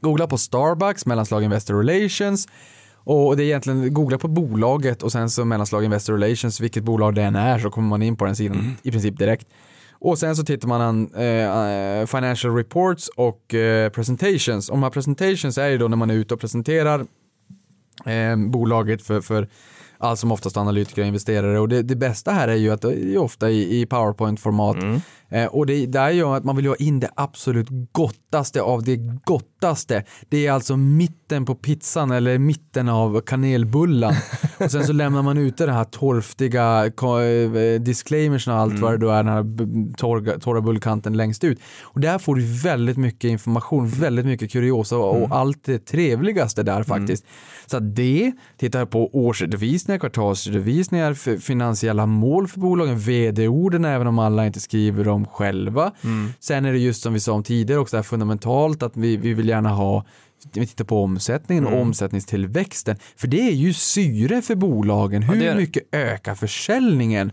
Googla 0.00 0.26
på 0.26 0.38
Starbucks, 0.38 1.06
mellanslag 1.06 1.44
Investor 1.44 1.74
Relations 1.74 2.48
och 3.04 3.36
det 3.36 3.42
är 3.42 3.44
egentligen, 3.44 3.94
googla 3.94 4.18
på 4.18 4.28
bolaget 4.28 5.02
och 5.02 5.12
sen 5.12 5.30
så 5.30 5.44
mellanslag 5.44 5.84
Investor 5.84 6.12
Relations, 6.12 6.60
vilket 6.60 6.84
bolag 6.84 7.14
det 7.14 7.22
än 7.22 7.36
är 7.36 7.58
så 7.58 7.70
kommer 7.70 7.88
man 7.88 8.02
in 8.02 8.16
på 8.16 8.24
den 8.24 8.36
sidan 8.36 8.58
mm. 8.58 8.72
i 8.82 8.90
princip 8.90 9.18
direkt. 9.18 9.46
Och 10.04 10.18
sen 10.18 10.36
så 10.36 10.44
tittar 10.44 10.68
man 10.68 10.80
an 10.80 11.10
eh, 11.14 12.00
eh, 12.00 12.06
financial 12.06 12.54
reports 12.56 13.08
och 13.08 13.54
eh, 13.54 13.88
presentations. 13.90 14.68
Och 14.68 14.76
de 14.76 14.82
här 14.82 14.90
presentations 14.90 15.58
är 15.58 15.68
ju 15.68 15.78
då 15.78 15.88
när 15.88 15.96
man 15.96 16.10
är 16.10 16.14
ute 16.14 16.34
och 16.34 16.40
presenterar 16.40 17.06
eh, 18.06 18.36
bolaget 18.36 19.02
för, 19.02 19.20
för 19.20 19.48
allt 19.98 20.18
som 20.18 20.32
oftast 20.32 20.56
analytiker 20.56 21.02
och 21.02 21.08
investerare. 21.08 21.58
Och 21.60 21.68
det, 21.68 21.82
det, 21.82 21.96
bästa 21.96 22.30
här 22.30 22.48
är 22.48 22.54
ju 22.54 22.70
att 22.70 22.82
det 22.82 22.88
är 22.88 23.18
ofta 23.18 23.50
i, 23.50 23.80
i 23.80 23.86
PowerPoint-format. 23.86 24.76
Mm. 24.76 25.00
Eh, 25.32 25.46
och 25.46 25.66
det, 25.66 25.86
det 25.86 25.98
är 25.98 26.10
ju 26.10 26.24
att 26.24 26.44
man 26.44 26.56
vill 26.56 26.66
ha 26.66 26.76
in 26.76 27.00
det 27.00 27.10
absolut 27.16 27.68
gottaste 27.92 28.62
av 28.62 28.82
det 28.82 28.96
gottaste. 29.24 30.04
Det 30.28 30.46
är 30.46 30.52
alltså 30.52 30.76
mitten 30.76 31.44
på 31.44 31.54
pizzan 31.54 32.10
eller 32.10 32.38
mitten 32.38 32.88
av 32.88 33.20
kanelbullen. 33.20 34.14
och 34.58 34.70
sen 34.70 34.84
så 34.84 34.92
lämnar 34.92 35.22
man 35.22 35.38
ute 35.38 35.66
den 35.66 35.74
här 35.74 35.84
torftiga 35.84 36.86
eh, 36.86 37.80
disclaimersen 37.80 38.52
och 38.52 38.58
allt 38.60 38.70
mm. 38.70 38.82
vad 38.82 38.92
det 38.92 38.98
då 38.98 39.10
är, 39.10 39.22
den 39.22 39.32
här 39.32 39.96
torra, 39.96 40.38
torra 40.38 40.60
bullkanten 40.60 41.16
längst 41.16 41.44
ut. 41.44 41.60
Och 41.82 42.00
där 42.00 42.18
får 42.18 42.34
du 42.34 42.42
väldigt 42.62 42.96
mycket 42.96 43.30
information, 43.30 43.88
väldigt 43.88 44.26
mycket 44.26 44.52
kuriosa 44.52 44.96
och 44.96 45.16
mm. 45.16 45.32
allt 45.32 45.64
det 45.64 45.78
trevligaste 45.78 46.62
där 46.62 46.72
mm. 46.72 46.84
faktiskt. 46.84 47.24
Mm. 47.24 47.34
Så 47.66 47.78
det, 47.78 48.32
tittar 48.56 48.86
på 48.86 49.10
årsredovisningar, 49.12 49.98
kvartalsredovisningar, 49.98 51.38
finansiella 51.38 52.06
mål 52.06 52.48
för 52.48 52.60
bolagen, 52.60 52.98
vd-orden 52.98 53.84
även 53.84 54.06
om 54.06 54.18
alla 54.18 54.46
inte 54.46 54.60
skriver 54.60 55.04
dem 55.04 55.21
själva. 55.26 55.92
Mm. 56.04 56.32
Sen 56.40 56.64
är 56.64 56.72
det 56.72 56.78
just 56.78 57.02
som 57.02 57.12
vi 57.12 57.20
sa 57.20 57.32
om 57.32 57.42
tidigare 57.42 57.80
också 57.80 57.96
här 57.96 58.02
fundamentalt 58.02 58.82
att 58.82 58.96
vi, 58.96 59.16
vi 59.16 59.34
vill 59.34 59.48
gärna 59.48 59.68
ha 59.68 60.04
vi 60.52 60.66
tittar 60.66 60.84
på 60.84 61.02
omsättningen 61.02 61.66
och 61.66 61.72
mm. 61.72 61.82
omsättningstillväxten. 61.82 62.96
För 63.16 63.26
det 63.26 63.48
är 63.48 63.52
ju 63.52 63.72
syre 63.72 64.42
för 64.42 64.54
bolagen. 64.54 65.22
Hur 65.22 65.42
ja, 65.42 65.54
mycket 65.54 65.94
ökar 65.94 66.34
försäljningen? 66.34 67.32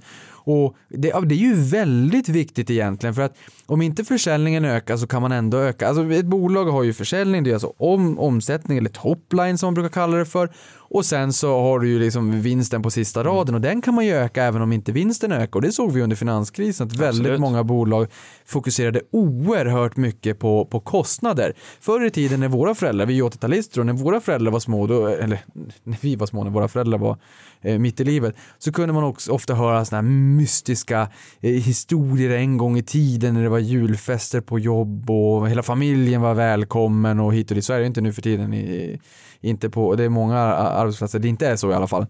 Och 0.52 0.76
det, 0.90 1.14
det, 1.26 1.36
är 1.36 1.40
ju 1.40 1.54
väldigt 1.54 2.30
viktigt 2.30 2.70
egentligen 2.70 3.16
för 3.16 3.22
att 3.22 3.38
om 3.66 3.82
inte 3.82 4.04
försäljningen 4.04 4.66
ökar 4.66 4.98
så 4.98 5.08
kan 5.08 5.22
man 5.22 5.32
ändå 5.32 5.58
öka. 5.58 5.88
Alltså 5.88 6.14
ett 6.14 6.26
bolag 6.26 6.66
har 6.66 6.84
ju 6.84 6.94
försäljning, 6.94 7.44
det 7.44 7.50
är 7.50 7.54
alltså 7.54 7.74
om, 7.78 8.20
omsättning 8.20 8.78
eller 8.78 8.90
topline 8.90 9.58
som 9.58 9.68
man 9.68 9.74
brukar 9.74 9.90
kalla 9.90 10.18
det 10.18 10.26
för. 10.26 10.50
Och 10.92 11.06
sen 11.06 11.34
så 11.34 11.62
har 11.62 11.80
du 11.80 11.90
ju 11.90 12.00
liksom 12.00 12.42
vinsten 12.42 12.82
på 12.82 12.92
sista 12.92 13.24
raden 13.24 13.56
och 13.56 13.62
den 13.62 13.82
kan 13.82 13.94
man 13.94 14.06
ju 14.06 14.12
öka 14.12 14.44
även 14.44 14.62
om 14.62 14.74
inte 14.74 14.92
vinsten 14.92 15.32
ökar. 15.32 15.56
Och 15.56 15.62
det 15.62 15.72
såg 15.72 15.92
vi 15.92 16.02
under 16.02 16.16
finanskrisen 16.16 16.88
att 16.88 16.94
väldigt 16.94 17.20
Absolut. 17.22 17.40
många 17.40 17.64
bolag 17.64 18.08
fokuserade 18.46 19.02
oerhört 19.12 19.98
mycket 19.98 20.40
på, 20.40 20.66
på 20.66 20.80
kostnader. 20.80 21.54
Förr 21.82 22.06
i 22.06 22.12
tiden 22.12 22.40
när 22.40 22.48
våra 22.48 22.76
föräldrar, 22.76 23.06
vi 23.06 23.20
är 23.20 23.24
80-talister 23.24 23.80
och 23.80 23.86
när 23.86 23.94
våra 23.94 24.22
föräldrar 24.22 24.52
var 24.52 24.60
små, 24.60 24.88
då, 24.88 25.08
eller 25.08 25.40
när 25.84 25.98
vi 26.02 26.16
var 26.16 26.28
små, 26.28 26.44
när 26.44 26.52
våra 26.52 26.68
föräldrar 26.68 26.98
var 26.98 27.18
eh, 27.62 27.80
mitt 27.80 28.00
i 28.00 28.04
livet, 28.04 28.36
så 28.58 28.72
kunde 28.72 28.94
man 28.94 29.04
också 29.04 29.32
ofta 29.32 29.54
höra 29.54 29.86
sådana 29.86 30.08
här 30.08 30.16
mystiska 30.16 31.10
eh, 31.42 31.52
historier 31.52 32.30
en 32.30 32.58
gång 32.58 32.78
i 32.78 32.84
tiden 32.84 33.34
när 33.34 33.44
det 33.44 33.50
var 33.50 33.60
julfester 33.60 34.42
på 34.42 34.60
jobb 34.60 35.10
och 35.10 35.50
hela 35.50 35.64
familjen 35.64 36.22
var 36.22 36.34
välkommen 36.34 37.20
och 37.20 37.34
hit 37.34 37.52
och 37.52 37.56
dit. 37.56 37.66
Så 37.66 37.74
är 37.74 37.80
det 37.80 37.86
inte 37.86 38.02
nu 38.02 38.14
för 38.14 38.22
tiden. 38.22 38.54
I, 38.54 39.00
inte 39.42 39.70
på, 39.70 39.96
det 39.96 40.04
är 40.04 40.10
många 40.10 40.40
arbetsplatser 40.80 41.20
det 41.20 41.28
inte 41.28 41.48
är 41.48 41.56
så 41.56 41.72
i 41.72 41.74
alla 41.74 41.88
fall. 41.88 42.06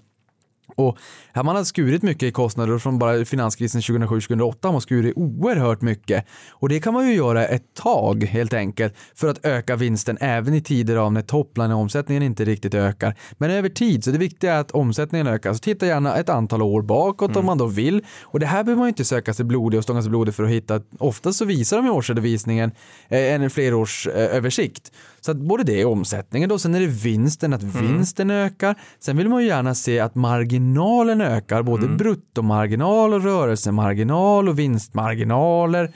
Och 0.75 0.97
här 1.33 1.43
man 1.43 1.55
har 1.55 1.63
skurit 1.63 2.03
mycket 2.03 2.23
i 2.23 2.31
kostnader 2.31 2.77
från 2.77 2.99
bara 2.99 3.25
finanskrisen 3.25 3.81
2007-2008 3.81 4.55
har 4.63 4.71
man 4.71 4.81
skurit 4.81 5.13
oerhört 5.17 5.81
mycket. 5.81 6.25
Och 6.49 6.69
det 6.69 6.79
kan 6.79 6.93
man 6.93 7.07
ju 7.07 7.15
göra 7.15 7.45
ett 7.47 7.73
tag 7.73 8.23
helt 8.23 8.53
enkelt 8.53 8.95
för 9.15 9.27
att 9.27 9.45
öka 9.45 9.75
vinsten 9.75 10.17
även 10.21 10.53
i 10.53 10.61
tider 10.61 10.95
av 10.95 11.13
när 11.13 11.21
toppline 11.21 11.71
och 11.71 11.79
omsättningen 11.79 12.23
inte 12.23 12.45
riktigt 12.45 12.73
ökar. 12.73 13.15
Men 13.37 13.51
över 13.51 13.69
tid, 13.69 14.03
så 14.03 14.11
det 14.11 14.17
viktiga 14.17 14.53
är 14.53 14.59
att 14.59 14.71
omsättningen 14.71 15.27
ökar. 15.27 15.53
Så 15.53 15.59
titta 15.59 15.85
gärna 15.85 16.15
ett 16.15 16.29
antal 16.29 16.61
år 16.61 16.81
bakåt 16.81 17.29
mm. 17.29 17.39
om 17.39 17.45
man 17.45 17.57
då 17.57 17.65
vill. 17.65 18.05
Och 18.21 18.39
det 18.39 18.45
här 18.45 18.63
behöver 18.63 18.79
man 18.79 18.87
ju 18.87 18.89
inte 18.89 19.05
söka 19.05 19.33
sig 19.33 19.45
blodig 19.45 19.77
och 19.77 19.83
stånga 19.83 20.01
sig 20.01 20.09
blodig 20.09 20.35
för 20.35 20.43
att 20.43 20.49
hitta. 20.49 20.81
Oftast 20.99 21.39
så 21.39 21.45
visar 21.45 21.77
de 21.77 21.85
i 21.85 21.89
årsredovisningen 21.89 22.71
eh, 23.09 23.33
en 23.33 23.49
flerårsöversikt. 23.49 24.91
Så 25.21 25.31
att 25.31 25.37
både 25.37 25.63
det 25.63 25.81
är 25.81 25.85
omsättningen 25.85 26.49
då, 26.49 26.59
sen 26.59 26.75
är 26.75 26.79
det 26.79 26.87
vinsten, 26.87 27.53
att 27.53 27.63
mm. 27.63 27.87
vinsten 27.87 28.31
ökar. 28.31 28.75
Sen 28.99 29.17
vill 29.17 29.29
man 29.29 29.41
ju 29.41 29.47
gärna 29.47 29.75
se 29.75 29.99
att 29.99 30.15
marginalen 30.15 31.21
ökar, 31.21 31.63
både 31.63 31.85
mm. 31.85 31.97
bruttomarginal 31.97 33.13
och 33.13 33.23
rörelsemarginal 33.23 34.49
och 34.49 34.59
vinstmarginaler. 34.59 35.93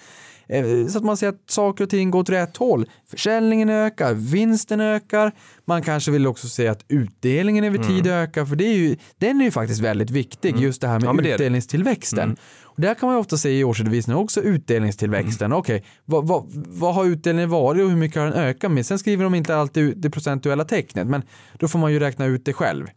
Eh, 0.48 0.88
så 0.88 0.98
att 0.98 1.04
man 1.04 1.18
ser 1.18 1.28
att 1.28 1.42
saker 1.48 1.84
och 1.84 1.90
ting 1.90 2.12
går 2.12 2.20
åt 2.20 2.30
rätt 2.30 2.58
håll. 2.58 2.90
Försäljningen 3.10 3.70
ökar, 3.70 4.14
vinsten 4.14 4.82
ökar. 4.82 5.32
Man 5.66 5.82
kanske 5.82 6.12
vill 6.12 6.28
också 6.28 6.48
se 6.48 6.68
att 6.68 6.86
utdelningen 6.88 7.64
över 7.64 7.78
tid 7.78 8.08
mm. 8.08 8.20
ökar, 8.20 8.46
för 8.46 8.56
det 8.56 8.66
är 8.66 8.78
ju, 8.78 8.98
den 9.18 9.42
är 9.42 9.46
ju 9.46 9.52
faktiskt 9.52 9.82
väldigt 9.82 10.10
viktig, 10.10 10.50
mm. 10.50 10.62
just 10.62 10.82
det 10.82 10.88
här 10.88 11.00
med 11.00 11.26
ja, 11.26 11.34
utdelningstillväxten. 11.34 12.24
Mm. 12.24 12.38
Och 12.64 12.82
där 12.82 12.94
kan 12.94 13.10
man 13.10 13.18
ofta 13.18 13.38
se 13.38 13.60
i 13.60 13.64
årsredovisningen 13.64 14.24
också 14.24 14.42
utdelningstillväxten. 14.42 15.46
Mm. 15.46 15.58
Okej, 15.58 15.76
okay, 15.76 15.90
vad, 16.06 16.28
vad, 16.28 16.46
vad, 16.68 16.96
har 16.96 17.06
utdelningen 17.06 17.50
varit 17.50 17.84
och 17.84 17.90
hur 17.90 17.98
mycket 17.98 18.18
har 18.18 18.26
den 18.26 18.34
ökat 18.34 18.72
med? 18.72 18.86
Sen 18.86 19.00
skriver 19.00 19.24
de 19.24 19.36
inte 19.36 19.56
alltid 19.56 19.98
det 19.98 20.10
procentuella 20.10 20.66
tecknet, 20.66 21.08
men 21.08 21.24
då 21.60 21.68
får 21.68 21.80
man 21.80 21.94
ju 21.94 22.00
räkna 22.00 22.26
ut 22.26 22.46
det 22.46 22.54
själv. 22.54 22.88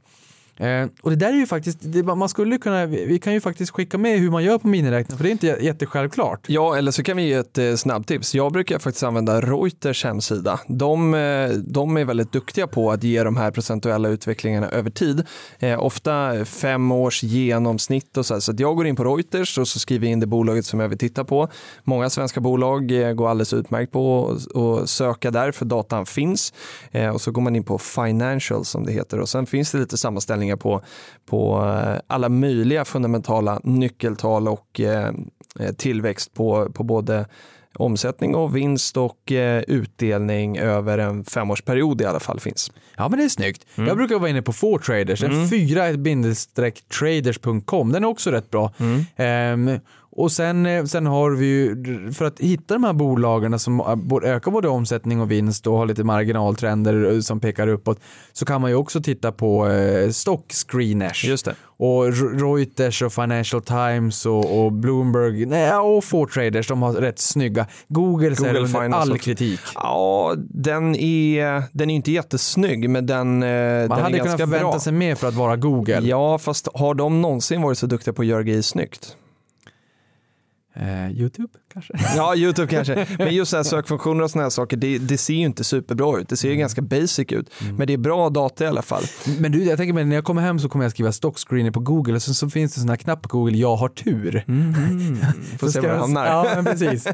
Eh, 0.57 0.89
och 1.03 1.11
det 1.11 1.17
där 1.17 1.29
är 1.29 1.37
ju 1.37 1.47
faktiskt, 1.47 1.79
det, 1.81 2.03
man 2.03 2.29
skulle 2.29 2.59
kunna, 2.59 2.87
vi 2.87 3.19
kan 3.19 3.33
ju 3.33 3.41
faktiskt 3.41 3.73
skicka 3.73 3.99
med 3.99 4.19
hur 4.19 4.31
man 4.31 4.45
gör 4.45 4.59
på 4.59 4.69
miniräknaren, 4.69 5.17
för 5.17 5.25
det 5.25 5.31
är 5.31 5.33
inte 5.33 5.47
jättesjälvklart. 5.47 6.41
Ja, 6.47 6.77
eller 6.77 6.91
så 6.91 7.03
kan 7.03 7.17
vi 7.17 7.23
ge 7.23 7.33
ett 7.33 7.59
eh, 7.59 7.75
snabbtips. 7.75 8.35
Jag 8.35 8.53
brukar 8.53 8.79
faktiskt 8.79 9.03
använda 9.03 9.41
Reuters 9.41 10.05
hemsida. 10.05 10.61
De, 10.69 11.15
eh, 11.15 11.49
de 11.49 11.97
är 11.97 12.05
väldigt 12.05 12.33
duktiga 12.33 12.67
på 12.67 12.91
att 12.91 13.03
ge 13.03 13.23
de 13.23 13.37
här 13.37 13.51
procentuella 13.51 14.09
utvecklingarna 14.09 14.69
över 14.69 14.91
tid. 14.91 15.27
Eh, 15.59 15.85
ofta 15.85 16.45
fem 16.45 16.93
års 16.93 17.23
genomsnitt 17.23 18.17
och 18.17 18.27
så. 18.27 18.35
Här. 18.35 18.41
Så 18.41 18.55
jag 18.59 18.77
går 18.77 18.87
in 18.87 18.97
på 18.97 19.05
Reuters 19.05 19.59
och 19.59 19.69
så 19.69 19.79
skriver 19.79 20.07
jag 20.07 20.13
in 20.13 20.21
det 20.21 20.27
bolaget 20.27 20.67
som 20.67 20.81
jag 20.81 20.89
vill 20.89 20.99
titta 20.99 21.25
på. 21.25 21.49
Många 21.85 22.11
svenska 22.11 22.41
bolag 22.41 22.91
eh, 22.91 23.13
går 23.13 23.29
alldeles 23.29 23.53
utmärkt 23.53 23.93
på 23.93 24.37
att 24.55 24.91
söka 24.91 25.31
där, 25.31 25.53
för 25.53 25.65
datan 25.65 26.07
finns. 26.07 26.53
Eh, 26.91 27.09
och 27.09 27.21
så 27.21 27.31
går 27.31 27.43
man 27.43 27.57
in 27.57 27.65
på 27.65 27.79
Financial 27.79 28.65
som 28.65 28.87
det 28.87 28.93
heter 28.93 29.21
och 29.21 29.29
sen 29.29 29.47
finns 29.47 29.73
det 29.73 29.79
lite 29.79 29.97
sammanställning 29.97 30.46
beräkningar 30.47 30.57
på, 30.57 30.81
på 31.27 31.65
eh, 31.65 31.97
alla 32.07 32.29
möjliga 32.29 32.85
fundamentala 32.85 33.61
nyckeltal 33.65 34.49
och 34.49 34.81
eh, 34.81 35.11
eh, 35.61 35.73
tillväxt 35.77 36.35
på, 36.35 36.71
på 36.75 36.85
både 36.85 37.27
omsättning 37.79 38.35
och 38.35 38.57
vinst 38.57 38.97
och 38.97 39.33
utdelning 39.67 40.59
över 40.59 40.99
en 40.99 41.25
femårsperiod 41.25 42.01
i 42.01 42.05
alla 42.05 42.21
fall 42.21 42.41
finns. 42.41 42.73
Ja 42.97 43.09
men 43.09 43.19
det 43.19 43.25
är 43.25 43.29
snyggt. 43.29 43.67
Mm. 43.77 43.89
Jag 43.89 43.97
brukar 43.97 44.19
vara 44.19 44.31
inne 44.31 44.43
på 44.43 44.53
4traders, 44.53 45.25
mm. 45.25 45.47
4-traders.com, 45.47 47.93
den 47.93 48.05
är 48.05 48.09
också 48.09 48.31
rätt 48.31 48.51
bra. 48.51 48.73
Mm. 48.79 49.05
Um, 49.69 49.81
och 50.17 50.33
sen, 50.33 50.67
eh, 50.67 50.85
sen 50.85 51.07
har 51.07 51.31
vi 51.31 51.47
ju, 51.47 52.13
för 52.13 52.25
att 52.25 52.41
hitta 52.41 52.75
de 52.75 52.85
här 52.85 52.93
bolagen 52.93 53.59
som 53.59 53.81
ökar 54.25 54.51
både 54.51 54.69
omsättning 54.69 55.21
och 55.21 55.31
vinst 55.31 55.67
och 55.67 55.77
har 55.77 55.87
lite 55.87 56.05
marginaltrender 56.05 57.13
eh, 57.15 57.21
som 57.21 57.41
pekar 57.41 57.69
uppåt 57.69 58.01
så 58.33 58.45
kan 58.45 58.61
man 58.61 58.71
ju 58.71 58.77
också 58.77 59.03
titta 59.03 59.33
på 59.33 59.69
eh, 59.69 60.11
stock 60.11 60.53
screeners. 60.53 61.25
Just 61.25 61.45
det. 61.45 61.55
Och 61.79 62.05
Reuters 62.41 63.03
och 63.03 63.13
Financial 63.13 63.63
Times 63.63 64.27
och, 64.27 64.65
och 64.65 64.73
Bloomberg 64.73 65.47
nej, 65.47 65.75
och 65.75 66.05
Fortraders, 66.05 66.69
de 66.69 66.83
har 66.83 66.93
rätt 66.93 67.19
snygga. 67.19 67.67
Google, 67.89 68.29
Google 68.29 68.37
säger 68.37 68.85
under 68.85 68.99
all 68.99 69.19
kritik. 69.19 69.61
Ja, 69.75 70.35
den 70.39 70.97
är, 70.97 71.63
den 71.73 71.91
är 71.91 71.95
inte 71.95 72.13
jättesnygg 72.13 72.91
men 72.91 73.07
den, 73.07 73.39
man 73.39 73.41
den 73.41 73.91
hade 73.91 74.17
är 74.17 74.23
kunnat 74.23 74.41
förvänta 74.41 74.81
sig 74.81 74.93
mer 74.93 75.15
för 75.15 75.29
att 75.29 75.35
vara 75.35 75.57
Google. 75.57 76.01
Ja, 76.01 76.39
fast 76.39 76.69
har 76.75 76.95
de 76.95 77.23
någonsin 77.23 77.63
varit 77.63 77.79
så 77.79 77.87
duktiga 77.87 78.15
på 78.15 78.23
att 78.23 78.29
göra 78.29 78.43
grejer 78.43 78.63
snyggt? 78.63 79.17
Eh, 80.81 81.11
Youtube 81.13 81.49
kanske? 81.73 81.93
Ja, 82.17 82.35
YouTube 82.37 82.67
kanske. 82.69 83.07
Men 83.19 83.35
just 83.35 83.51
så 83.51 83.57
här 83.57 83.65
sökfunktioner 83.65 84.25
och 84.25 84.31
sådana 84.31 84.45
här 84.45 84.51
saker, 84.51 84.77
det, 84.77 84.99
det 84.99 85.19
ser 85.19 85.35
ju 85.35 85.45
inte 85.45 85.65
superbra 85.65 86.19
ut. 86.21 86.29
Det 86.29 86.37
ser 86.37 86.49
ju 86.51 86.57
ganska 86.57 86.83
basic 86.83 87.33
ut. 87.33 87.51
Men 87.79 87.87
det 87.87 87.93
är 87.93 87.99
bra 87.99 88.31
data 88.31 88.65
i 88.65 88.67
alla 88.67 88.83
fall. 88.83 89.03
Men 89.41 89.53
du, 89.53 89.65
jag 89.65 89.79
tänker 89.79 89.93
mig 89.95 90.05
när 90.05 90.15
jag 90.17 90.25
kommer 90.25 90.43
hem 90.43 90.59
så 90.59 90.69
kommer 90.69 90.85
jag 90.85 90.93
skriva 90.93 91.13
stockscreener 91.13 91.71
på 91.71 91.81
Google 91.81 92.15
och 92.15 92.23
sen 92.23 92.35
så 92.35 92.51
finns 92.51 92.75
det 92.75 92.81
sån 92.81 92.89
här 92.89 92.97
knapp 92.97 93.23
på 93.23 93.29
Google, 93.39 93.57
jag 93.57 93.77
har 93.77 93.89
tur. 93.89 94.45
Får 95.59 95.67
Så 95.67 95.73
se 95.73 95.81
var 95.81 95.89
det 95.89 95.95
hamnar. 95.99 96.27
Ja, 96.27 96.53
men 96.55 96.65
precis. 96.65 97.07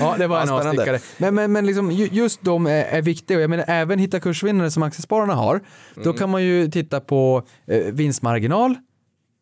Ja, 0.00 0.14
det 0.18 0.26
var 0.26 0.36
Ja, 0.36 0.42
en 0.42 0.48
avstickare. 0.50 0.98
Men, 1.18 1.34
men, 1.34 1.52
men 1.52 1.66
liksom, 1.66 1.90
ju- 1.90 2.08
just 2.12 2.42
de 2.44 2.66
är, 2.66 2.70
är 2.84 3.02
viktiga 3.02 3.36
och 3.36 3.42
jag 3.42 3.50
menar 3.50 3.64
även 3.68 3.98
hitta 3.98 4.20
kursvinnare 4.20 4.70
som 4.70 4.82
aktiespararna 4.82 5.34
har. 5.34 5.54
Mm. 5.54 5.64
Då 6.04 6.12
kan 6.12 6.30
man 6.30 6.44
ju 6.44 6.68
titta 6.70 7.00
på 7.00 7.42
eh, 7.66 7.78
vinstmarginal, 7.92 8.70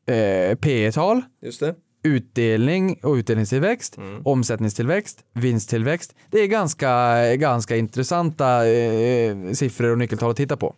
eh, 0.09 0.55
P 0.57 0.93
tal 0.93 1.23
Just 1.43 1.61
det. 1.61 1.75
Utdelning 2.03 2.99
och 3.03 3.15
utdelningstillväxt, 3.15 3.97
Mm. 3.99 4.23
omsättningstillväxt, 4.25 5.19
vinsttillväxt. 5.35 6.15
Det 6.31 6.39
är 6.41 6.47
ganska, 6.47 7.17
ganska 7.37 7.77
intressanta 7.77 8.69
eh, 8.69 9.37
siffror 9.53 9.91
och 9.91 9.99
nyckeltal 9.99 10.31
att 10.31 10.37
titta 10.37 10.57
på. 10.57 10.75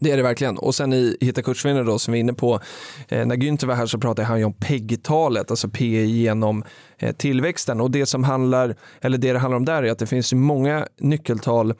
Det 0.00 0.10
är 0.10 0.16
det 0.16 0.22
verkligen. 0.22 0.58
Och 0.58 0.74
sen 0.74 0.92
i 0.92 1.16
Hitta 1.20 1.42
kursvinnare 1.42 1.84
då 1.84 1.98
som 1.98 2.12
vi 2.12 2.18
är 2.18 2.20
inne 2.20 2.32
på, 2.32 2.60
eh, 3.08 3.26
när 3.26 3.36
Günther 3.36 3.66
var 3.66 3.74
här 3.74 3.86
så 3.86 3.98
pratade 3.98 4.28
han 4.28 4.38
ju 4.38 4.44
om 4.44 4.52
PEG-talet, 4.52 5.50
alltså 5.50 5.68
P 5.68 6.04
genom 6.04 6.64
eh, 6.98 7.12
tillväxten. 7.16 7.80
Och 7.80 7.90
det 7.90 8.06
som 8.06 8.24
handlar, 8.24 8.76
eller 9.00 9.18
det 9.18 9.32
det 9.32 9.38
handlar 9.38 9.56
om 9.56 9.64
där 9.64 9.82
är 9.82 9.90
att 9.92 9.98
det 9.98 10.06
finns 10.06 10.32
många 10.32 10.86
nyckeltal 11.00 11.74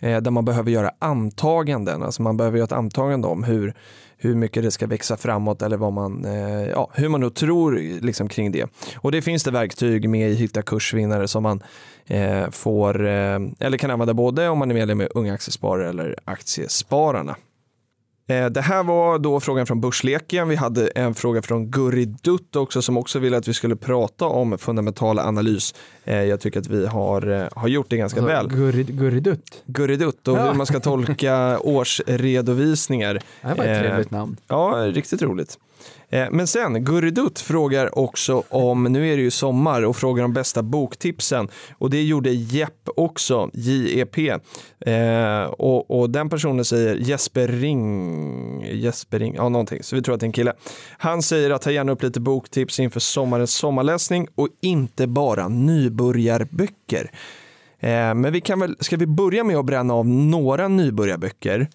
eh, 0.00 0.20
där 0.20 0.30
man 0.30 0.44
behöver 0.44 0.70
göra 0.70 0.90
antaganden, 0.98 2.02
alltså 2.02 2.22
man 2.22 2.36
behöver 2.36 2.58
göra 2.58 2.64
ett 2.64 2.72
antagande 2.72 3.28
om 3.28 3.44
hur, 3.44 3.74
hur 4.22 4.34
mycket 4.34 4.62
det 4.62 4.70
ska 4.70 4.86
växa 4.86 5.16
framåt 5.16 5.62
eller 5.62 5.76
vad 5.76 5.92
man, 5.92 6.24
eh, 6.24 6.68
ja, 6.68 6.90
hur 6.94 7.08
man 7.08 7.20
då 7.20 7.30
tror 7.30 8.00
liksom, 8.00 8.28
kring 8.28 8.52
det. 8.52 8.66
Och 8.96 9.12
det 9.12 9.22
finns 9.22 9.44
det 9.44 9.50
verktyg 9.50 10.08
med 10.08 10.30
i 10.30 10.34
Hitta 10.34 10.62
kursvinnare 10.62 11.28
som 11.28 11.42
man 11.42 11.62
eh, 12.06 12.50
får, 12.50 13.06
eh, 13.06 13.38
eller 13.60 13.78
kan 13.78 13.90
använda 13.90 14.14
både 14.14 14.48
om 14.48 14.58
man 14.58 14.70
är 14.70 14.74
medlem 14.74 15.00
i 15.00 15.08
Unga 15.14 15.34
Aktiesparare 15.34 15.88
eller 15.88 16.16
Aktiespararna. 16.24 17.36
Eh, 18.26 18.46
Det 18.46 18.60
här 18.60 18.82
var 18.82 19.18
då 19.18 19.40
frågan 19.40 19.66
från 19.66 19.80
Börsleken. 19.80 20.48
Vi 20.48 20.56
hade 20.56 20.86
en 20.88 21.14
fråga 21.14 21.42
från 21.42 21.70
Gurri 21.70 22.04
Dutt 22.04 22.56
också 22.56 22.82
som 22.82 22.96
också 22.96 23.18
ville 23.18 23.36
att 23.36 23.48
vi 23.48 23.54
skulle 23.54 23.76
prata 23.76 24.24
om 24.26 24.58
fundamental 24.58 25.18
analys. 25.18 25.74
Eh, 26.04 26.22
Jag 26.22 26.40
tycker 26.40 26.60
att 26.60 26.66
vi 26.66 26.86
har, 26.86 27.30
eh, 27.30 27.46
har 27.56 27.68
gjort 27.68 27.86
det 27.90 27.96
ganska 27.96 28.22
väl. 28.22 28.48
Gurri, 28.48 28.82
gurridutt. 28.84 29.62
Gurri 29.66 29.96
Dutt 29.96 30.28
och 30.28 30.36
Ja. 30.38 30.44
hur 30.46 30.54
man 30.54 30.66
ska 30.66 30.80
tolka 30.80 31.58
årsredovisningar. 31.62 33.14
Det 33.42 33.54
var 33.54 33.64
ett 33.64 33.82
trevligt 33.82 34.10
namn. 34.10 34.36
Ja, 34.48 34.74
riktigt 34.94 35.22
roligt. 35.22 35.58
Eh, 36.12 36.28
men 36.30 36.46
sen, 36.46 36.84
Gurridutt 36.84 37.40
frågar 37.40 37.98
också 37.98 38.42
om, 38.48 38.84
nu 38.84 39.12
är 39.12 39.16
det 39.16 39.22
ju 39.22 39.30
sommar, 39.30 39.82
och 39.82 39.96
frågar 39.96 40.24
om 40.24 40.32
bästa 40.32 40.62
boktipsen. 40.62 41.48
Och 41.78 41.90
det 41.90 42.02
gjorde 42.02 42.30
Jepp 42.30 42.88
också, 42.96 43.50
JEP. 43.52 44.18
Eh, 44.80 45.42
och, 45.42 46.00
och 46.00 46.10
den 46.10 46.28
personen 46.28 46.64
säger 46.64 46.96
Jesper 46.96 47.48
Ring, 47.48 48.66
Jesper 48.72 49.18
Ring, 49.18 49.34
ja 49.34 49.48
någonting, 49.48 49.82
så 49.82 49.96
vi 49.96 50.02
tror 50.02 50.14
att 50.14 50.20
det 50.20 50.24
är 50.24 50.28
en 50.28 50.32
kille. 50.32 50.52
Han 50.98 51.22
säger 51.22 51.50
att 51.50 51.62
ta 51.62 51.70
gärna 51.70 51.92
upp 51.92 52.02
lite 52.02 52.20
boktips 52.20 52.80
inför 52.80 53.00
sommarens 53.00 53.54
sommarläsning 53.54 54.28
och 54.34 54.48
inte 54.60 55.06
bara 55.06 55.48
nybörjarböcker. 55.48 57.10
Eh, 57.80 58.14
men 58.14 58.32
vi 58.32 58.40
kan 58.40 58.60
väl, 58.60 58.76
ska 58.80 58.96
vi 58.96 59.06
börja 59.06 59.44
med 59.44 59.56
att 59.56 59.66
bränna 59.66 59.94
av 59.94 60.08
några 60.08 60.68
nybörjarböcker? 60.68 61.68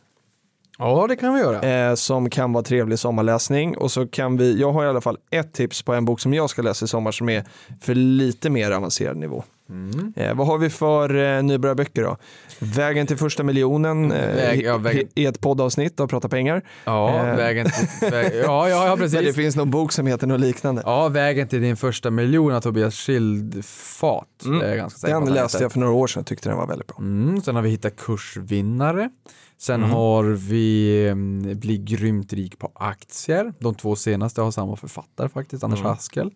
Ja, 0.79 1.05
det 1.09 1.15
kan 1.15 1.33
vi 1.33 1.39
göra. 1.39 1.89
eh, 1.89 1.95
som 1.95 2.29
kan 2.29 2.53
vara 2.53 2.63
trevlig 2.63 2.99
sommarläsning. 2.99 3.77
Och 3.77 3.91
så 3.91 4.07
kan 4.07 4.37
vi, 4.37 4.59
jag 4.59 4.71
har 4.71 4.85
i 4.85 4.87
alla 4.87 5.01
fall 5.01 5.17
ett 5.31 5.53
tips 5.53 5.81
på 5.81 5.93
en 5.93 6.05
bok 6.05 6.19
som 6.19 6.33
jag 6.33 6.49
ska 6.49 6.61
läsa 6.61 6.85
i 6.85 6.87
sommar 6.87 7.11
som 7.11 7.29
är 7.29 7.43
för 7.81 7.95
lite 7.95 8.49
mer 8.49 8.71
avancerad 8.71 9.17
nivå. 9.17 9.43
Mm. 9.69 10.13
Eh, 10.15 10.33
vad 10.35 10.47
har 10.47 10.57
vi 10.57 10.69
för 10.69 11.37
eh, 11.37 11.43
nybörjarböcker 11.43 12.03
då? 12.03 12.17
Vägen 12.59 13.07
till 13.07 13.17
första 13.17 13.43
miljonen 13.43 14.11
eh, 14.11 14.35
Väg- 14.35 14.61
ja, 14.65 14.77
väg- 14.77 15.07
i- 15.15 15.25
ett 15.25 15.41
poddavsnitt 15.41 15.99
av 15.99 16.07
Prata 16.07 16.29
pengar. 16.29 16.61
Ja, 16.85 17.27
eh. 17.27 17.35
vägen 17.35 17.67
till, 17.99 18.09
väg, 18.11 18.31
ja, 18.45 18.69
ja, 18.69 18.85
ja, 18.87 18.95
Men 18.95 19.09
det 19.09 19.17
precis. 19.17 19.35
finns 19.35 19.55
någon 19.55 19.71
bok 19.71 19.91
som 19.91 20.07
heter 20.07 20.27
något 20.27 20.39
liknande. 20.41 20.81
Ja, 20.85 21.07
vägen 21.07 21.47
till 21.47 21.61
din 21.61 21.77
första 21.77 22.09
miljon 22.11 22.53
av 22.53 22.61
Tobias 22.61 22.95
Schildfat. 22.95 24.27
Mm. 24.45 24.89
Den 25.01 25.33
läste 25.33 25.63
jag 25.63 25.71
för 25.71 25.79
några 25.79 25.93
år 25.93 26.07
sedan 26.07 26.19
och 26.21 26.27
tyckte 26.27 26.49
den 26.49 26.57
var 26.57 26.67
väldigt 26.67 26.87
bra. 26.87 26.97
Mm, 26.99 27.41
sen 27.41 27.55
har 27.55 27.61
vi 27.61 27.69
hittat 27.69 27.95
kursvinnare. 27.95 29.09
Sen 29.59 29.79
Mm. 29.83 29.89
har 29.91 30.23
vi 30.23 31.07
mm, 31.09 31.59
Bli 31.59 31.77
grymt 31.77 32.33
rik 32.33 32.59
på 32.59 32.71
aktier. 32.75 33.53
De 33.59 33.75
två 33.75 33.95
senaste 33.95 34.41
har 34.41 34.51
samma 34.51 34.75
författare 34.75 35.29
faktiskt, 35.29 35.63
Anders 35.63 35.79
Mm. 35.79 35.89
Haskel. 35.91 36.31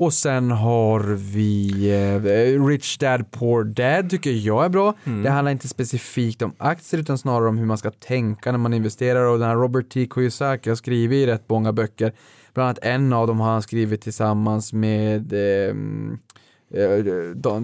Och 0.00 0.12
sen 0.12 0.50
har 0.50 1.00
vi 1.14 1.70
eh, 1.90 2.66
Rich 2.66 2.98
Dad 2.98 3.30
Poor 3.30 3.64
Dad 3.64 4.10
tycker 4.10 4.30
jag 4.30 4.64
är 4.64 4.68
bra. 4.68 4.94
Mm. 5.04 5.22
Det 5.22 5.30
handlar 5.30 5.52
inte 5.52 5.68
specifikt 5.68 6.42
om 6.42 6.52
aktier 6.58 7.00
utan 7.00 7.18
snarare 7.18 7.48
om 7.48 7.58
hur 7.58 7.66
man 7.66 7.78
ska 7.78 7.90
tänka 7.90 8.50
när 8.52 8.58
man 8.58 8.74
investerar 8.74 9.24
och 9.24 9.38
den 9.38 9.48
här 9.48 9.56
Robert 9.56 9.88
T. 9.90 10.08
Kiyosaki 10.14 10.68
har 10.70 10.76
skrivit 10.76 11.16
i 11.16 11.26
rätt 11.26 11.44
många 11.48 11.72
böcker. 11.72 12.12
Bland 12.54 12.66
annat 12.68 12.78
en 12.82 13.12
av 13.12 13.26
dem 13.26 13.40
har 13.40 13.50
han 13.52 13.62
skrivit 13.62 14.00
tillsammans 14.02 14.72
med 14.72 15.32
eh, 15.32 15.74
Don- 15.74 16.18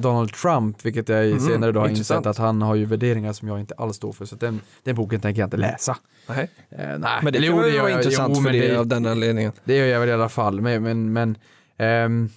Donald 0.00 0.32
Trump, 0.32 0.84
vilket 0.84 1.08
jag 1.08 1.26
Mhm, 1.28 1.40
senare 1.40 1.72
då 1.72 1.80
har 1.80 1.88
intressant. 1.88 2.18
insett 2.18 2.30
att 2.30 2.38
han 2.38 2.62
har 2.62 2.74
ju 2.74 2.84
värderingar 2.84 3.32
som 3.32 3.48
jag 3.48 3.60
inte 3.60 3.74
alls 3.74 3.96
står 3.96 4.12
för. 4.12 4.24
Så 4.24 4.36
den, 4.36 4.60
den 4.82 4.94
boken 4.96 5.20
tänker 5.20 5.40
jag 5.42 5.46
inte 5.46 5.56
läsa. 5.56 5.96
Nej. 6.28 6.48
Eh, 6.70 6.78
nej, 6.98 7.20
Men 7.22 7.32
det 7.32 7.38
jo, 7.38 7.44
gör 7.54 7.80
vara 7.80 7.90
jag- 7.90 7.98
intressant 8.00 8.34
jo, 8.36 8.42
för 8.42 8.50
det, 8.52 8.76
av 8.76 8.86
den 8.86 9.06
anledningen. 9.06 9.52
det 9.64 9.76
gör 9.76 9.86
jag 9.86 10.00
väl 10.00 10.08
i 10.08 10.12
alla 10.12 10.28
fall. 10.28 10.60
Men, 10.60 10.82
men, 10.82 11.12
men 11.12 11.36
ehm, 11.78 12.28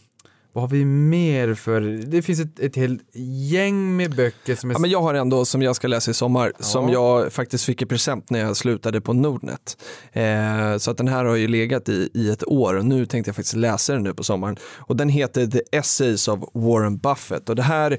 vad 0.53 0.63
har 0.63 0.69
vi 0.69 0.85
mer 0.85 1.53
för? 1.53 1.81
Det 1.81 2.21
finns 2.21 2.39
ett, 2.39 2.59
ett 2.59 2.75
helt 2.75 3.01
gäng 3.51 3.95
med 3.97 4.15
böcker 4.15 4.55
som 4.55 4.69
är... 4.69 4.75
Ja, 4.75 4.79
men 4.79 4.89
jag 4.89 5.01
har 5.01 5.13
en 5.13 5.29
då 5.29 5.45
som 5.45 5.61
jag 5.61 5.75
ska 5.75 5.87
läsa 5.87 6.11
i 6.11 6.13
sommar 6.13 6.53
som 6.59 6.89
Ja. 6.89 6.93
jag 6.93 7.33
faktiskt 7.33 7.63
fick 7.65 7.81
i 7.81 7.85
present 7.85 8.29
när 8.29 8.39
jag 8.39 8.57
slutade 8.57 9.01
på 9.01 9.13
Nordnet. 9.13 9.77
Eh, 10.11 10.77
så 10.77 10.91
att 10.91 10.97
den 10.97 11.07
här 11.07 11.25
har 11.25 11.35
ju 11.35 11.47
legat 11.47 11.89
i, 11.89 12.09
i 12.13 12.29
ett 12.29 12.47
år 12.47 12.73
och 12.77 12.85
nu 12.85 13.05
tänkte 13.05 13.29
jag 13.29 13.35
faktiskt 13.35 13.55
läsa 13.55 13.93
den 13.93 14.03
nu 14.03 14.13
på 14.13 14.23
sommaren. 14.23 14.57
Och 14.77 14.95
den 14.95 15.09
heter 15.09 15.47
The 15.47 15.61
Essays 15.71 16.27
of 16.27 16.39
Warren 16.53 16.97
Buffett 16.97 17.49
och 17.49 17.55
det 17.55 17.63
här 17.63 17.97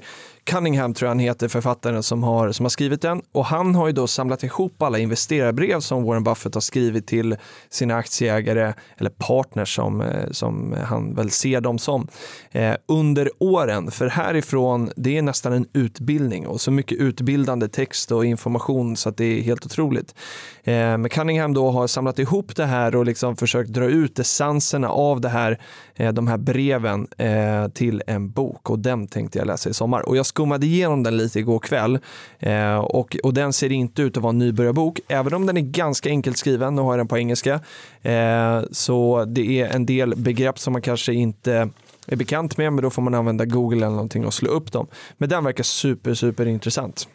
Cunningham 0.49 0.93
tror 0.93 1.07
jag 1.07 1.11
han 1.11 1.19
heter, 1.19 1.47
författaren 1.47 2.03
som 2.03 2.23
har, 2.23 2.51
som 2.51 2.65
har 2.65 2.69
skrivit 2.69 3.01
den. 3.01 3.21
Och 3.31 3.45
han 3.45 3.75
har 3.75 3.87
ju 3.87 3.93
då 3.93 4.07
samlat 4.07 4.43
ihop 4.43 4.81
alla 4.81 4.99
investerarbrev 4.99 5.79
som 5.79 6.03
Warren 6.03 6.23
Buffett 6.23 6.53
har 6.53 6.61
skrivit 6.61 7.07
till 7.07 7.35
sina 7.69 7.95
aktieägare, 7.95 8.73
eller 8.97 9.09
partners 9.09 9.75
som, 9.75 10.01
eh, 10.01 10.31
som 10.31 10.75
han 10.83 11.15
väl 11.15 11.31
ser 11.31 11.61
dem 11.61 11.79
som, 11.79 12.07
eh, 12.51 12.73
under 12.87 13.29
åren. 13.39 13.91
För 13.91 14.07
härifrån, 14.07 14.91
det 14.95 15.17
är 15.17 15.21
nästan 15.21 15.53
en 15.53 15.65
utbildning 15.73 16.47
och 16.47 16.61
så 16.61 16.71
mycket 16.71 16.97
utbildande 16.97 17.67
text 17.67 18.11
och 18.11 18.25
information 18.25 18.95
så 18.95 19.09
att 19.09 19.17
det 19.17 19.39
är 19.39 19.41
helt 19.41 19.65
otroligt. 19.65 20.15
Eh, 20.63 20.73
men 20.73 21.09
Cunningham 21.09 21.53
då 21.53 21.71
har 21.71 21.87
samlat 21.87 22.19
ihop 22.19 22.55
det 22.55 22.65
här 22.65 22.95
och 22.95 23.05
liksom 23.05 23.35
försökt 23.35 23.69
dra 23.69 23.85
ut 23.85 24.19
essenserna 24.19 24.89
av 24.89 25.21
det 25.21 25.29
här, 25.29 25.59
eh, 25.95 26.13
de 26.13 26.27
här 26.27 26.37
breven 26.37 27.07
eh, 27.17 27.67
till 27.67 28.03
en 28.07 28.31
bok 28.31 28.69
och 28.69 28.79
den 28.79 29.07
tänkte 29.07 29.39
jag 29.39 29.47
läsa 29.47 29.69
i 29.69 29.73
sommar. 29.73 30.09
Och 30.09 30.17
jag 30.17 30.25
skummade 30.39 30.65
igenom 30.65 31.03
den 31.03 31.17
lite 31.17 31.39
igår 31.39 31.59
kväll 31.59 31.99
eh, 32.39 32.75
och, 32.77 33.17
och 33.23 33.33
den 33.33 33.53
ser 33.53 33.71
inte 33.71 34.01
ut 34.01 34.17
att 34.17 34.23
vara 34.23 34.29
en 34.31 34.37
nybörjarbok, 34.39 34.99
även 35.07 35.33
om 35.33 35.45
den 35.45 35.57
är 35.57 35.61
ganska 35.61 36.09
enkelt 36.09 36.37
skriven, 36.37 36.75
nu 36.75 36.81
har 36.81 36.91
jag 36.91 36.99
den 36.99 37.07
på 37.07 37.17
engelska. 37.17 37.59
Eh, 38.01 38.61
så 38.71 39.25
det 39.25 39.61
är 39.61 39.75
en 39.75 39.85
del 39.85 40.15
begrepp 40.15 40.59
som 40.59 40.73
man 40.73 40.81
kanske 40.81 41.13
inte 41.13 41.69
är 42.07 42.15
bekant 42.15 42.57
med, 42.57 42.73
men 42.73 42.83
då 42.83 42.89
får 42.89 43.01
man 43.01 43.15
använda 43.15 43.45
Google 43.45 43.77
eller 43.77 43.89
någonting 43.89 44.25
och 44.25 44.33
slå 44.33 44.49
upp 44.49 44.71
dem. 44.71 44.87
Men 45.17 45.29
den 45.29 45.43
verkar 45.43 45.63
super, 45.63 46.13
super 46.13 46.45
intressant. 46.45 47.07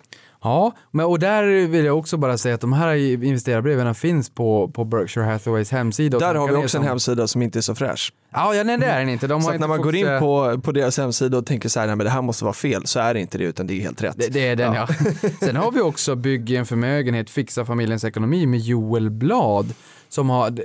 Ja, 0.43 0.73
men, 0.91 1.07
och 1.07 1.19
där 1.19 1.67
vill 1.67 1.85
jag 1.85 1.99
också 1.99 2.17
bara 2.17 2.39
säga 2.39 2.55
att 2.55 2.61
de 2.61 2.73
här 2.73 2.95
investerarbreven 3.25 3.95
finns 3.95 4.31
på, 4.31 4.69
på 4.69 4.85
Berkshire 4.85 5.25
Hathaways 5.25 5.71
hemsida. 5.71 6.19
Där 6.19 6.35
har 6.35 6.49
vi 6.49 6.55
också 6.55 6.59
ner 6.59 6.63
en 6.65 6.69
som- 6.69 6.83
hemsida 6.85 7.27
som 7.27 7.43
inte 7.43 7.59
är 7.59 7.61
så 7.61 7.75
fräsch. 7.75 8.13
Ja, 8.35 8.55
ja, 8.55 8.65
nej 8.65 8.79
det 8.79 8.87
är 8.87 8.99
den 9.01 9.09
inte. 9.09 9.27
De 9.27 9.43
Så 9.43 9.49
inte 9.49 9.61
när 9.61 9.69
man 9.69 9.83
går 9.83 9.95
in 9.97 10.07
på, 10.21 10.61
på 10.63 10.73
deras 10.73 10.99
hemsida 10.99 11.39
och 11.39 11.47
tänker 11.47 11.69
så 11.69 11.81
här, 11.81 11.87
nej 11.87 11.97
men 11.97 12.05
det 12.05 12.11
här 12.11 12.23
måste 12.23 12.45
vara 12.45 12.55
fel, 12.55 12.87
så 12.87 13.01
är 13.01 13.15
det 13.15 13.21
inte 13.21 13.39
det, 13.39 13.45
utan 13.45 13.67
det 13.67 13.75
är 13.75 13.81
helt 13.81 14.03
rätt. 14.03 14.15
Det, 14.19 14.29
det 14.29 14.49
är 14.49 14.57
den 14.57 14.73
ja. 14.73 14.89
Sen 15.41 15.57
har 15.57 15.71
vi 15.73 15.81
också 15.81 16.15
Bygg 16.17 16.51
en 16.51 16.67
förmögenhet, 16.67 17.31
fixa 17.31 17.65
familjens 17.65 18.05
ekonomi 18.05 18.47
med 18.47 18.61
Joel 18.61 19.11
Blad 19.11 19.75
som 20.09 20.31
har 20.31 20.59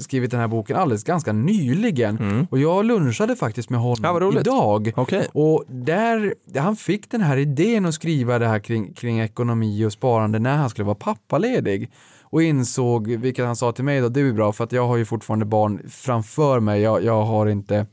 skrivit 0.00 0.30
den 0.30 0.40
här 0.40 0.48
boken 0.48 0.76
alldeles 0.76 1.04
ganska 1.04 1.32
nyligen. 1.32 2.46
Och 2.50 2.58
jag 2.58 2.84
lunchade 2.84 3.36
faktiskt 3.36 3.70
med 3.70 3.78
Mm. 3.80 3.94
Ja, 4.02 4.08
honom 4.08 4.28
roligt. 4.28 4.40
idag. 4.40 4.92
Okej. 4.96 5.28
Och 5.32 5.64
där, 5.68 6.34
han 6.58 6.76
fick 6.76 7.10
den 7.10 7.20
här 7.20 7.36
idén 7.36 7.86
att 7.86 7.94
skriva 7.94 8.38
det 8.38 8.46
här 8.46 8.58
kring, 8.58 8.92
kring 8.92 9.20
ekonomi 9.20 9.84
och 9.84 9.92
sparande 9.92 10.38
när 10.38 10.56
han 10.56 10.70
skulle 10.70 10.84
vara 10.84 10.94
pappaledig. 10.94 11.90
Och 12.30 12.42
insåg, 12.42 13.08
vilket 13.08 13.46
han 13.46 13.56
sa 13.56 13.72
till 13.72 13.84
mig 13.84 14.00
då, 14.00 14.08
det 14.08 14.20
är 14.20 14.32
bra 14.32 14.52
för 14.52 14.64
att 14.64 14.72
jag 14.72 14.86
har 14.86 14.96
ju 14.96 15.04
fortfarande 15.04 15.44
barn 15.44 15.82
framför 15.90 16.60
mig. 16.60 16.80
Jag, 16.80 17.04
jag 17.04 17.22
har 17.24 17.46
inte 17.46 17.86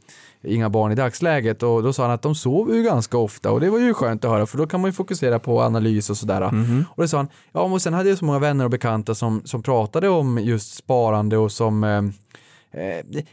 inga 0.43 0.69
barn 0.69 0.91
i 0.91 0.95
dagsläget 0.95 1.63
och 1.63 1.83
då 1.83 1.93
sa 1.93 2.03
han 2.03 2.11
att 2.11 2.21
de 2.21 2.35
sover 2.35 2.73
ju 2.75 2.83
ganska 2.83 3.17
ofta 3.17 3.51
och 3.51 3.59
det 3.59 3.69
var 3.69 3.79
ju 3.79 3.93
skönt 3.93 4.25
att 4.25 4.31
höra 4.31 4.45
för 4.45 4.57
då 4.57 4.67
kan 4.67 4.81
man 4.81 4.87
ju 4.87 4.93
fokusera 4.93 5.39
på 5.39 5.61
analys 5.61 6.09
och 6.09 6.17
sådär. 6.17 6.41
Och 6.95 7.01
det 7.03 7.07
sa 7.07 7.17
han, 7.17 7.27
ja 7.51 7.61
och 7.61 7.81
sen 7.81 7.93
hade 7.93 8.09
jag 8.09 8.17
så 8.17 8.25
många 8.25 8.39
vänner 8.39 8.65
och 8.65 8.71
bekanta 8.71 9.15
som, 9.15 9.41
som 9.45 9.63
pratade 9.63 10.09
om 10.09 10.37
just 10.37 10.75
sparande 10.75 11.37
och 11.37 11.51
som 11.51 11.83
eh, 11.83 12.01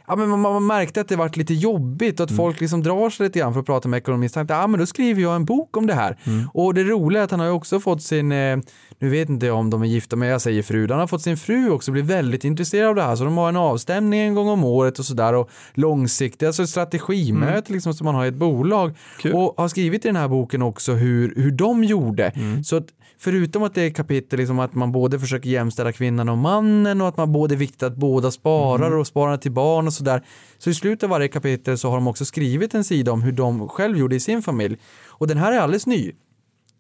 ja, 0.07 0.17
men 0.17 0.29
man, 0.29 0.41
man 0.41 0.67
märkte 0.67 1.01
att 1.01 1.09
det 1.09 1.17
varit 1.17 1.37
lite 1.37 1.55
jobbigt 1.55 2.21
och 2.21 2.25
att 2.25 2.37
folk 2.37 2.61
liksom 2.61 2.83
drar 2.83 3.11
sig 3.11 3.27
lite 3.27 3.39
grann 3.39 3.53
för 3.53 3.61
att 3.61 3.67
prata 3.67 3.89
med 3.89 3.99
ekonomi. 3.99 4.29
Så 4.29 4.35
tänkte, 4.35 4.55
ja, 4.55 4.67
men 4.67 4.81
då 4.81 4.87
skriver 4.87 5.23
jag 5.23 5.37
en 5.37 5.45
bok 5.45 5.77
om 5.77 5.87
det 5.87 5.95
här. 5.95 6.17
Och 6.55 6.75
det 6.75 6.85
roliga 6.85 7.21
är 7.21 7.25
att 7.25 7.31
han 7.31 7.41
har 7.41 7.47
ju 7.47 7.53
också 7.53 7.81
fått 7.81 8.03
sin, 8.03 8.33
eh, 8.33 8.57
nu 8.99 9.09
vet 9.09 9.29
inte 9.29 9.47
jag 9.47 9.57
om 9.57 9.71
de 9.71 9.83
är 9.83 9.87
gifta, 9.87 10.17
men 10.17 10.29
jag 10.29 10.41
säger 10.41 10.63
fru, 10.63 10.89
han 10.91 10.99
har 10.99 11.07
fått 11.07 11.23
sin 11.23 11.37
fru 11.37 11.71
också 11.71 11.93
bli 11.93 12.03
väldigt 12.03 12.45
intresserad 12.45 12.89
av 12.89 12.95
det 12.95 13.03
här. 13.03 13.17
Så 13.17 13.25
de 13.25 13.37
har 13.37 13.49
en 13.49 13.57
avstämning 13.57 14.21
en 14.21 14.35
gång 14.35 14.49
om 14.49 14.65
året 14.65 14.99
och 14.99 15.05
sådär 15.05 15.35
och 15.35 15.51
långsiktigt, 15.75 16.47
alltså 16.47 16.63
ett 16.63 16.69
strategimöte 16.69 17.73
liksom 17.73 17.95
som 17.95 18.05
man 18.05 18.15
har 18.15 18.25
i 18.25 18.29
ett 18.29 18.35
bolag. 18.35 18.97
Kul. 19.19 19.33
Och 19.33 19.55
har 19.57 19.69
skrivit 19.69 20.05
i 20.05 20.09
den 20.09 20.17
här 20.17 20.29
boken 20.29 20.63
också 20.63 20.93
hur, 20.93 21.35
hur 21.37 21.51
de 21.51 21.85
gjorde. 21.85 22.33
Så 22.65 22.77
att 22.77 22.87
förutom 23.19 23.63
att 23.63 23.75
det 23.75 23.83
är 23.83 23.91
kapitel 23.91 24.39
liksom 24.39 24.59
att 24.59 24.75
man 24.75 24.93
både 24.93 25.21
försöker 25.21 25.51
jämställa 25.51 25.93
kvinnan 25.93 26.29
och 26.29 26.39
mannen 26.39 27.01
och 27.01 27.09
att 27.09 27.17
man 27.17 27.33
både 27.33 27.55
är 27.55 27.57
viktigt 27.57 27.83
att 27.83 27.97
båda 27.97 28.31
sparar 28.31 28.97
och 28.97 29.07
sparar 29.07 29.32
till 29.37 29.53
barn 29.53 29.87
och 29.87 29.93
sådär. 29.93 30.23
Så 30.59 30.71
i 30.71 30.75
slutet 30.75 31.03
av 31.03 31.11
varje 31.11 31.29
kapitel 31.29 31.79
så 31.79 31.89
har 31.89 31.97
de 31.97 32.07
också 32.07 32.25
skrivit 32.25 32.75
en 32.75 32.85
sida 32.85 33.13
om 33.13 33.23
hur 33.23 33.33
de 33.33 33.69
själv 33.69 33.99
gjorde 33.99 34.17
i 34.17 34.21
sin 34.21 34.43
familj. 34.43 34.79
Och 35.09 35.27
den 35.27 35.39
här 35.39 35.53
är 35.53 35.59
alldeles 35.59 35.87
ny. 35.87 36.13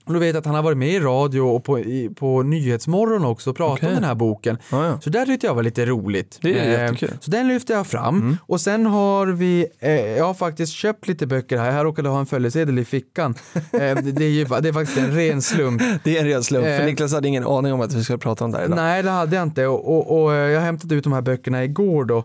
Och 0.04 0.12
du 0.12 0.18
vet 0.18 0.36
att 0.36 0.46
han 0.46 0.54
har 0.54 0.62
varit 0.62 0.78
med 0.78 0.88
i 0.88 1.00
radio 1.00 1.40
och 1.40 1.64
på, 1.64 1.78
i, 1.78 2.10
på 2.16 2.42
Nyhetsmorgon 2.42 3.24
också 3.24 3.50
och 3.50 3.56
pratat 3.56 3.78
Okej. 3.78 3.88
om 3.88 3.94
den 3.94 4.04
här 4.04 4.14
boken. 4.14 4.58
Ja, 4.70 4.86
ja. 4.86 5.00
Så 5.00 5.10
där 5.10 5.26
tyckte 5.26 5.46
jag 5.46 5.54
var 5.54 5.62
lite 5.62 5.86
roligt. 5.86 6.38
Det 6.42 6.58
är 6.58 6.62
Eh, 6.64 6.82
jättekul. 6.82 7.10
Så 7.20 7.30
den 7.30 7.48
lyfter 7.48 7.74
jag 7.74 7.86
fram. 7.86 8.36
Och 8.46 8.60
sen 8.60 8.86
har 8.86 9.26
vi, 9.26 9.66
eh, 9.78 9.90
jag 9.92 10.24
har 10.24 10.34
faktiskt 10.34 10.72
köpt 10.72 11.08
lite 11.08 11.26
böcker 11.26 11.58
här. 11.58 11.76
Jag 11.76 11.84
råkade 11.84 12.08
ha 12.08 12.20
en 12.20 12.26
följesedel 12.26 12.78
i 12.78 12.84
fickan. 12.84 13.34
eh, 13.54 13.60
det, 13.72 13.94
det, 13.94 14.24
är 14.24 14.28
ju, 14.30 14.44
det 14.44 14.68
är 14.68 14.72
faktiskt 14.72 14.98
en 14.98 15.14
ren 15.14 15.42
slump. 15.42 15.82
Det 16.04 16.16
är 16.16 16.20
en 16.20 16.26
ren 16.28 16.42
slump, 16.42 16.64
för 16.64 16.80
Eh, 16.80 16.86
Niklas 16.86 17.12
hade 17.12 17.28
ingen 17.28 17.46
aning 17.46 17.72
om 17.72 17.80
att 17.80 17.94
vi 17.94 18.04
skulle 18.04 18.18
prata 18.18 18.44
om 18.44 18.50
det 18.50 18.58
här 18.58 18.64
idag. 18.64 18.76
Nej, 18.76 19.02
det 19.02 19.10
hade 19.10 19.36
jag 19.36 19.42
inte. 19.42 19.66
Och, 19.66 19.96
och, 19.96 20.22
och 20.22 20.34
eh, 20.34 20.50
jag 20.50 20.60
hämtade 20.60 20.94
ut 20.94 21.04
de 21.04 21.12
här 21.12 21.20
böckerna 21.22 21.64
igår 21.64 22.04
då. 22.04 22.24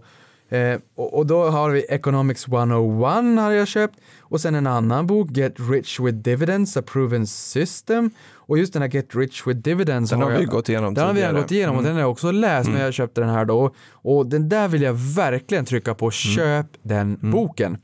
Eh, 0.50 0.80
och, 0.96 1.18
och 1.18 1.26
då 1.26 1.50
har 1.50 1.70
vi 1.70 1.86
Economics 1.90 2.48
101 2.48 3.40
har 3.40 3.52
jag 3.52 3.68
köpt. 3.68 3.96
Och 4.30 4.42
sen 4.42 4.56
en 4.56 4.68
annan 4.68 5.08
bok, 5.08 5.30
Get 5.32 5.54
Rich 5.58 6.00
with 6.00 6.18
Dividends, 6.18 6.78
A 6.78 6.82
Proven 6.86 7.28
System. 7.28 8.12
Och 8.36 8.58
just 8.58 8.74
den 8.74 8.82
här 8.82 8.90
Get 8.90 9.16
Rich 9.16 9.48
with 9.48 9.60
Dividends 9.60 10.12
Den 10.12 10.22
har 10.22 10.32
jag, 10.32 10.40
vi 10.40 10.46
gått 10.46 10.70
igenom 10.70 10.94
Den 10.94 11.08
har 11.08 11.14
vi 11.14 11.22
redan 11.22 11.36
gått 11.36 11.52
igenom 11.52 11.78
och 11.78 11.84
den 11.84 11.94
har 11.94 12.02
jag 12.02 12.12
också 12.12 12.32
läst 12.32 12.70
när 12.70 12.84
jag 12.84 12.94
köpte 12.94 13.22
den 13.22 13.30
här 13.30 13.46
då. 13.46 13.72
Och 13.92 14.26
den 14.26 14.50
där 14.50 14.68
vill 14.68 14.82
jag 14.82 14.94
verkligen 14.94 15.66
trycka 15.66 15.94
på, 15.94 16.12
köp 16.12 16.66
den 16.82 17.18
boken. 17.22 17.78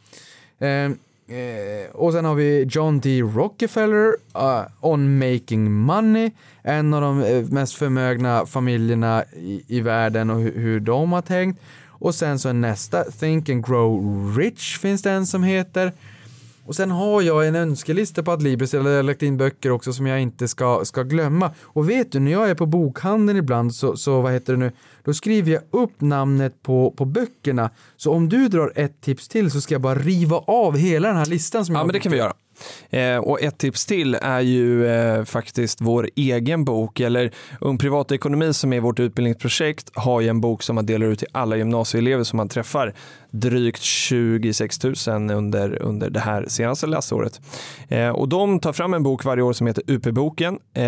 Eh, 0.59 0.69
eh, 0.69 0.91
och 1.93 2.13
sen 2.13 2.25
har 2.25 2.35
vi 2.35 2.67
John 2.69 2.99
D. 2.99 3.21
Rockefeller, 3.21 4.07
uh, 4.35 4.65
On 4.79 5.17
Making 5.17 5.71
Money, 5.71 6.31
en 6.61 6.93
av 6.93 7.01
de 7.01 7.23
eh, 7.23 7.45
mest 7.45 7.73
förmögna 7.73 8.45
familjerna 8.45 9.23
i, 9.33 9.63
i 9.67 9.81
världen 9.81 10.29
och 10.29 10.39
hur, 10.39 10.53
hur 10.55 10.79
de 10.79 11.11
har 11.11 11.21
tänkt. 11.21 11.61
Och 12.03 12.15
sen 12.15 12.39
så 12.39 12.53
nästa, 12.53 13.03
Think 13.03 13.49
and 13.49 13.65
Grow 13.65 14.37
Rich 14.37 14.79
finns 14.79 15.01
det 15.01 15.11
en 15.11 15.25
som 15.25 15.43
heter. 15.43 15.91
Och 16.65 16.75
sen 16.75 16.91
har 16.91 17.21
jag 17.21 17.47
en 17.47 17.55
önskelista 17.55 18.23
på 18.23 18.31
Adlibris, 18.31 18.73
eller 18.73 18.89
jag 18.89 18.97
har 18.97 19.03
lagt 19.03 19.23
in 19.23 19.37
böcker 19.37 19.71
också 19.71 19.93
som 19.93 20.07
jag 20.07 20.21
inte 20.21 20.47
ska, 20.47 20.85
ska 20.85 21.03
glömma. 21.03 21.51
Och 21.61 21.89
vet 21.89 22.11
du, 22.11 22.19
när 22.19 22.31
jag 22.31 22.49
är 22.49 22.55
på 22.55 22.65
bokhandeln 22.65 23.39
ibland 23.39 23.75
så, 23.75 23.97
så 23.97 24.21
vad 24.21 24.33
heter 24.33 24.53
det 24.53 24.59
nu, 24.59 24.71
då 25.03 25.13
skriver 25.13 25.51
jag 25.51 25.61
upp 25.71 26.01
namnet 26.01 26.63
på, 26.63 26.91
på 26.91 27.05
böckerna. 27.05 27.69
Så 27.97 28.11
om 28.11 28.29
du 28.29 28.47
drar 28.47 28.73
ett 28.75 29.01
tips 29.01 29.27
till 29.27 29.51
så 29.51 29.61
ska 29.61 29.73
jag 29.73 29.81
bara 29.81 29.95
riva 29.95 30.37
av 30.37 30.77
hela 30.77 31.07
den 31.07 31.17
här 31.17 31.25
listan 31.25 31.65
som 31.65 31.75
Ja, 31.75 31.79
jag 31.79 31.87
men 31.87 31.93
det 31.93 31.99
kan 31.99 32.11
vi 32.11 32.17
göra. 32.17 32.33
Eh, 32.89 33.17
och 33.17 33.41
ett 33.41 33.57
tips 33.57 33.85
till 33.85 34.15
är 34.15 34.39
ju 34.39 34.87
eh, 34.87 35.23
faktiskt 35.23 35.81
vår 35.81 36.09
egen 36.15 36.65
bok, 36.65 36.99
eller 36.99 37.31
Ung 37.61 37.77
Privatekonomi 37.77 38.53
som 38.53 38.73
är 38.73 38.79
vårt 38.79 38.99
utbildningsprojekt, 38.99 39.91
har 39.93 40.21
ju 40.21 40.27
en 40.27 40.41
bok 40.41 40.63
som 40.63 40.75
man 40.75 40.85
delar 40.85 41.07
ut 41.07 41.19
till 41.19 41.27
alla 41.31 41.57
gymnasieelever 41.57 42.23
som 42.23 42.37
man 42.37 42.49
träffar 42.49 42.93
drygt 43.33 43.81
26 43.81 44.83
000 44.83 44.95
under, 45.31 45.81
under 45.81 46.09
det 46.09 46.19
här 46.19 46.45
senaste 46.47 46.87
läsåret. 46.87 47.41
Eh, 47.87 48.09
och 48.09 48.29
de 48.29 48.59
tar 48.59 48.73
fram 48.73 48.93
en 48.93 49.03
bok 49.03 49.25
varje 49.25 49.43
år 49.43 49.53
som 49.53 49.67
heter 49.67 49.83
UP-boken. 49.87 50.59
Eh, 50.73 50.83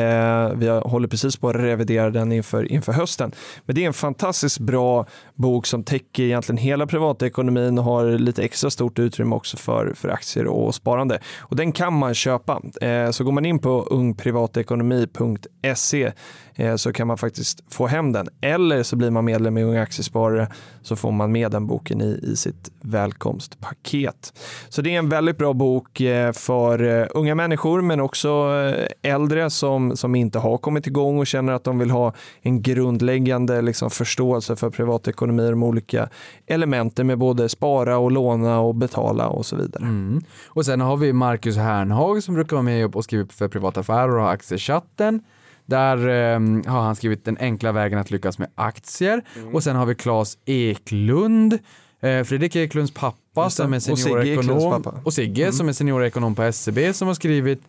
vi 0.56 0.82
håller 0.86 1.08
precis 1.08 1.38
på 1.38 1.50
att 1.50 1.56
revidera 1.56 2.10
den 2.10 2.32
inför, 2.32 2.72
inför 2.72 2.94
hösten. 2.94 3.32
Men 3.66 3.76
det 3.76 3.84
är 3.84 3.88
en 3.88 3.94
fantastiskt 3.94 4.60
bra 4.60 5.06
bok 5.36 5.66
som 5.66 5.84
täcker 5.84 6.24
egentligen 6.24 6.58
hela 6.58 6.88
privatekonomin 6.88 7.78
och 7.78 7.84
har 7.84 8.12
lite 8.12 8.44
extra 8.44 8.70
stort 8.70 9.00
utrymme 9.00 9.36
också 9.36 9.58
för, 9.58 9.94
för 9.96 10.10
aktier 10.10 10.48
och 10.48 10.76
sparande. 10.76 11.20
Och 11.40 11.56
den 11.56 11.72
kan 11.72 11.94
man 11.94 12.14
köpa. 12.14 12.62
Eh, 12.82 13.12
så 13.12 13.24
går 13.24 13.32
man 13.32 13.46
in 13.46 13.60
på 13.60 13.88
ungprivatekonomi.se 13.90 16.12
eh, 16.56 16.76
så 16.76 16.94
kan 16.94 17.08
man 17.08 17.18
faktiskt 17.18 17.74
få 17.74 17.88
hem 17.88 18.12
den. 18.12 18.28
Eller 18.42 18.84
så 18.84 18.96
blir 18.96 19.10
man 19.10 19.26
medlem 19.26 19.58
i 19.58 19.64
Unga 19.64 19.82
Aktiesparare 19.82 20.48
så 20.82 20.96
får 20.96 21.12
man 21.12 21.32
med 21.32 21.52
den 21.52 21.68
boken 21.68 22.02
i, 22.02 22.20
i 22.24 22.35
sitt 22.36 22.72
välkomstpaket. 22.82 24.34
Så 24.70 24.82
det 24.82 24.96
är 24.96 25.00
en 25.00 25.10
väldigt 25.10 25.38
bra 25.38 25.54
bok 25.54 26.02
eh, 26.02 26.32
för 26.32 27.02
eh, 27.02 27.08
unga 27.14 27.36
människor 27.36 27.82
men 27.82 28.00
också 28.00 28.30
eh, 28.30 29.12
äldre 29.12 29.50
som, 29.50 29.98
som 29.98 30.16
inte 30.16 30.40
har 30.40 30.58
kommit 30.58 30.88
igång 30.88 31.20
och 31.20 31.28
känner 31.28 31.54
att 31.54 31.64
de 31.64 31.80
vill 31.80 31.92
ha 31.92 32.14
en 32.42 32.62
grundläggande 32.62 33.62
liksom, 33.62 33.90
förståelse 33.90 34.56
för 34.56 34.70
privatekonomi, 34.70 35.50
de 35.50 35.64
olika 35.64 36.10
elementen 36.48 37.08
med 37.08 37.18
både 37.18 37.50
spara 37.50 37.98
och 37.98 38.12
låna 38.12 38.60
och 38.60 38.76
betala 38.76 39.28
och 39.28 39.46
så 39.46 39.56
vidare. 39.56 39.84
Mm. 39.84 40.22
Och 40.48 40.66
sen 40.66 40.82
har 40.82 40.98
vi 40.98 41.14
Marcus 41.14 41.58
Hernhag 41.58 42.24
som 42.24 42.36
brukar 42.36 42.56
vara 42.56 42.64
med 42.64 42.96
och 42.96 43.04
skriva 43.04 43.28
för 43.30 43.48
privata 43.48 43.80
affärer 43.80 44.16
och 44.16 44.22
ha 44.22 44.30
aktiechatten. 44.30 45.24
Där 45.66 45.98
eh, 45.98 46.40
har 46.72 46.82
han 46.82 46.96
skrivit 46.96 47.26
den 47.26 47.38
enkla 47.38 47.72
vägen 47.72 48.00
att 48.00 48.12
lyckas 48.12 48.40
med 48.40 48.50
aktier. 48.56 49.22
Mm. 49.36 49.56
Och 49.56 49.64
sen 49.64 49.76
har 49.76 49.86
vi 49.86 49.96
Claes 49.96 50.38
Eklund, 50.46 51.60
Fredrik 52.02 52.56
Eklunds 52.56 52.92
pappa 52.94 53.50
som 53.50 53.74
är 53.74 53.78
Och 53.78 53.84
Sigge 53.84 53.98
seniorekonom. 53.98 54.40
Eklunds 54.58 54.84
pappa. 54.84 55.00
Och 55.04 55.14
Sigge 55.14 55.42
Mm. 55.44 55.54
som 55.54 55.70
är 55.70 55.74
seniorekonom 55.74 56.36
på 56.36 56.44
SCB 56.44 56.94
som 56.94 57.08
har 57.08 57.16
skrivit 57.16 57.62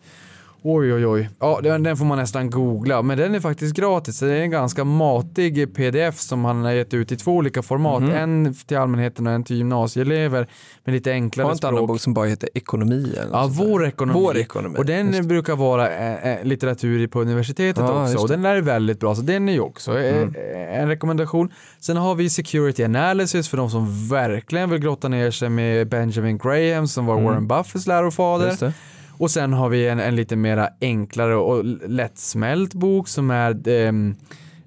Oj, 0.69 0.93
oj, 0.93 1.05
oj. 1.07 1.29
Ja, 1.39 1.59
den, 1.63 1.83
den 1.83 1.97
får 1.97 2.05
man 2.05 2.17
nästan 2.17 2.49
googla, 2.49 3.01
men 3.01 3.17
den 3.17 3.35
är 3.35 3.39
faktiskt 3.39 3.75
gratis. 3.75 4.19
Det 4.19 4.31
är 4.33 4.41
en 4.41 4.51
ganska 4.51 4.83
matig 4.83 5.75
pdf 5.75 6.19
som 6.19 6.45
han 6.45 6.63
har 6.65 6.71
gett 6.71 6.93
ut 6.93 7.11
i 7.11 7.17
två 7.17 7.31
olika 7.35 7.61
format. 7.61 8.01
Mhm. 8.01 8.11
En 8.11 8.53
till 8.67 8.77
allmänheten 8.77 9.27
och 9.27 9.33
en 9.33 9.43
till 9.43 9.55
gymnasieelever 9.57 10.47
med 10.83 10.93
lite 10.95 11.11
enklare 11.11 11.45
Har 11.45 11.53
inte 11.53 11.67
annan 11.67 11.77
språk. 11.77 11.87
bok 11.87 11.99
som 12.01 12.13
bara 12.13 12.25
heter 12.27 12.49
Ekonomi? 12.53 13.13
Eller 13.21 13.31
Ja, 13.31 13.47
vår 13.51 13.87
ekonomi. 13.87 14.19
Vår 14.19 14.37
ekonomi. 14.37 14.75
Och 14.79 14.85
den 14.85 15.13
Just 15.13 15.29
brukar 15.29 15.55
vara 15.55 15.89
eh, 16.17 16.43
litteratur 16.43 17.07
på 17.07 17.21
universitetet 17.21 17.83
Ja, 17.87 18.03
också. 18.03 18.17
Och 18.17 18.27
den 18.29 18.45
är 18.45 18.61
väldigt 18.61 18.99
bra, 18.99 19.15
så 19.15 19.21
den 19.21 19.49
är 19.49 19.53
ju 19.53 19.59
också 19.59 19.99
eh, 19.99 20.17
Mm. 20.17 20.33
en 20.81 20.87
rekommendation. 20.87 21.49
Sen 21.79 21.97
har 21.97 22.15
vi 22.15 22.29
Security 22.29 22.83
Analysis 22.83 23.49
för 23.49 23.57
de 23.57 23.69
som 23.69 24.07
verkligen 24.09 24.69
vill 24.69 24.79
grotta 24.79 25.07
ner 25.07 25.31
sig 25.31 25.49
med 25.49 25.89
Benjamin 25.89 26.37
Graham 26.37 26.87
som 26.87 27.05
var 27.05 27.13
Mm. 27.13 27.25
Warren 27.25 27.47
Buffetts 27.47 27.87
lärofader. 27.87 28.73
Och 29.17 29.31
sen 29.31 29.53
har 29.53 29.69
vi 29.69 29.87
en, 29.87 29.99
en 29.99 30.15
lite 30.15 30.35
mera 30.35 30.69
enklare 30.81 31.35
och 31.35 31.65
lättsmält 31.89 32.73
bok 32.73 33.07
som 33.07 33.31
är 33.31 33.67
ehm, 33.67 34.15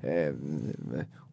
eh, 0.03 0.35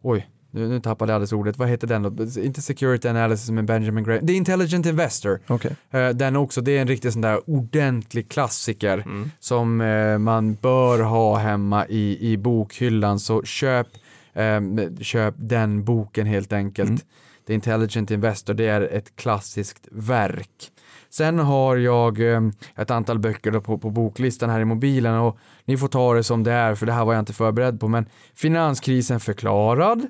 oj, 0.02 0.28
nu, 0.50 0.68
nu 0.68 0.80
tappade 0.80 1.12
jag 1.12 1.14
alldeles 1.14 1.32
ordet. 1.32 1.58
Vad 1.58 1.68
heter 1.68 1.86
den 1.86 2.02
då? 2.02 2.40
Inte 2.42 2.62
Security 2.62 3.08
Analysis 3.08 3.50
med 3.50 3.64
Benjamin 3.64 4.04
Graham. 4.04 4.26
The 4.26 4.32
Intelligent 4.32 4.86
Investor. 4.86 5.40
Okej. 5.46 5.76
Eh, 5.90 6.08
Den 6.08 6.36
också, 6.36 6.60
det 6.60 6.76
är 6.76 6.80
en 6.80 6.88
riktig 6.88 7.12
sån 7.12 7.22
där 7.22 7.50
ordentlig 7.50 8.28
klassiker 8.28 8.98
Mm. 8.98 9.30
som 9.40 9.80
eh, 9.80 10.18
man 10.18 10.54
bör 10.54 10.98
ha 11.02 11.36
hemma 11.36 11.86
i, 11.86 12.32
i 12.32 12.36
bokhyllan. 12.36 13.20
Så 13.20 13.42
köp, 13.42 13.86
eh, 14.34 14.60
köp 15.00 15.34
den 15.38 15.84
boken 15.84 16.26
helt 16.26 16.52
enkelt. 16.52 16.88
Mm. 16.90 17.00
The 17.46 17.54
Intelligent 17.54 18.10
Investor, 18.10 18.54
det 18.54 18.66
är 18.66 18.80
ett 18.80 19.16
klassiskt 19.16 19.88
verk. 19.90 20.70
Sen 21.10 21.38
har 21.38 21.76
jag 21.76 22.32
eh, 22.32 22.40
ett 22.76 22.90
antal 22.90 23.18
böcker 23.18 23.60
på, 23.60 23.78
på 23.78 23.90
boklistan 23.90 24.50
här 24.50 24.60
i 24.60 24.64
mobilen 24.64 25.14
och 25.14 25.38
ni 25.64 25.76
får 25.76 25.88
ta 25.88 26.14
det 26.14 26.22
som 26.24 26.42
det 26.42 26.52
är 26.52 26.74
för 26.74 26.86
det 26.86 26.92
här 26.92 27.04
var 27.04 27.14
jag 27.14 27.20
inte 27.20 27.32
förberedd 27.32 27.80
på 27.80 27.88
men 27.88 28.06
Finanskrisen 28.34 29.20
förklarad 29.20 30.06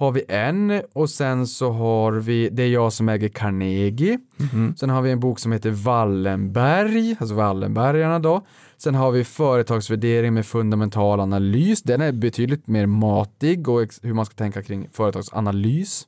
har 0.00 0.12
vi 0.12 0.24
en 0.28 0.82
och 0.92 1.10
sen 1.10 1.46
så 1.46 1.70
har 1.70 2.12
vi 2.12 2.48
Det 2.48 2.62
är 2.62 2.68
jag 2.68 2.92
som 2.92 3.08
äger 3.08 3.28
Carnegie. 3.28 4.18
Mhm. 4.36 4.74
Sen 4.76 4.90
har 4.90 5.02
vi 5.02 5.10
en 5.10 5.20
bok 5.20 5.38
som 5.38 5.52
heter 5.52 5.70
Wallenberg, 5.70 7.16
alltså 7.20 7.34
Wallenbergarna 7.34 8.18
då. 8.18 8.46
Sen 8.78 8.94
har 8.94 9.10
vi 9.10 9.24
Företagsvärdering 9.24 10.34
med 10.34 10.46
fundamental 10.46 11.20
analys. 11.20 11.82
Den 11.82 12.00
är 12.00 12.12
betydligt 12.12 12.66
mer 12.66 12.86
matig 12.86 13.68
och 13.68 13.80
hur 14.02 14.14
man 14.14 14.26
ska 14.26 14.34
tänka 14.34 14.62
kring 14.62 14.88
företagsanalys. 14.92 16.06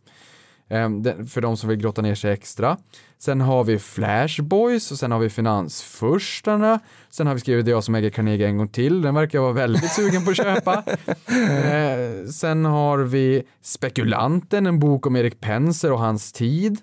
Ehm, 0.72 1.26
För 1.28 1.40
de 1.40 1.56
som 1.56 1.68
vill 1.68 1.78
grotta 1.78 2.02
ner 2.02 2.14
sig 2.14 2.32
extra. 2.32 2.76
Sen 3.18 3.40
har 3.40 3.64
vi 3.64 3.78
Flashboys 3.78 4.90
och 4.90 4.98
sen 4.98 5.12
har 5.12 5.18
vi 5.18 5.30
Finansfurstarna. 5.30 6.80
Sen 7.10 7.26
har 7.26 7.34
vi 7.34 7.40
skrivit 7.40 7.66
jag 7.66 7.84
som 7.84 7.94
äger 7.94 8.10
Carnegie 8.10 8.46
en 8.48 8.56
gång 8.58 8.68
till. 8.68 9.02
Den 9.02 9.14
verkar 9.14 9.38
jag 9.38 9.42
vara 9.42 9.52
väldigt 9.52 9.92
sugen 9.92 10.24
på 10.24 10.30
att 10.30 10.36
köpa. 10.36 10.82
Eh, 11.32 12.26
Sen 12.28 12.64
har 12.64 12.98
vi 12.98 13.42
Spekulanten, 13.62 14.66
en 14.66 14.78
bok 14.78 15.06
om 15.06 15.16
Erik 15.16 15.40
Penser 15.40 15.92
och 15.92 15.98
hans 15.98 16.32
tid. 16.32 16.78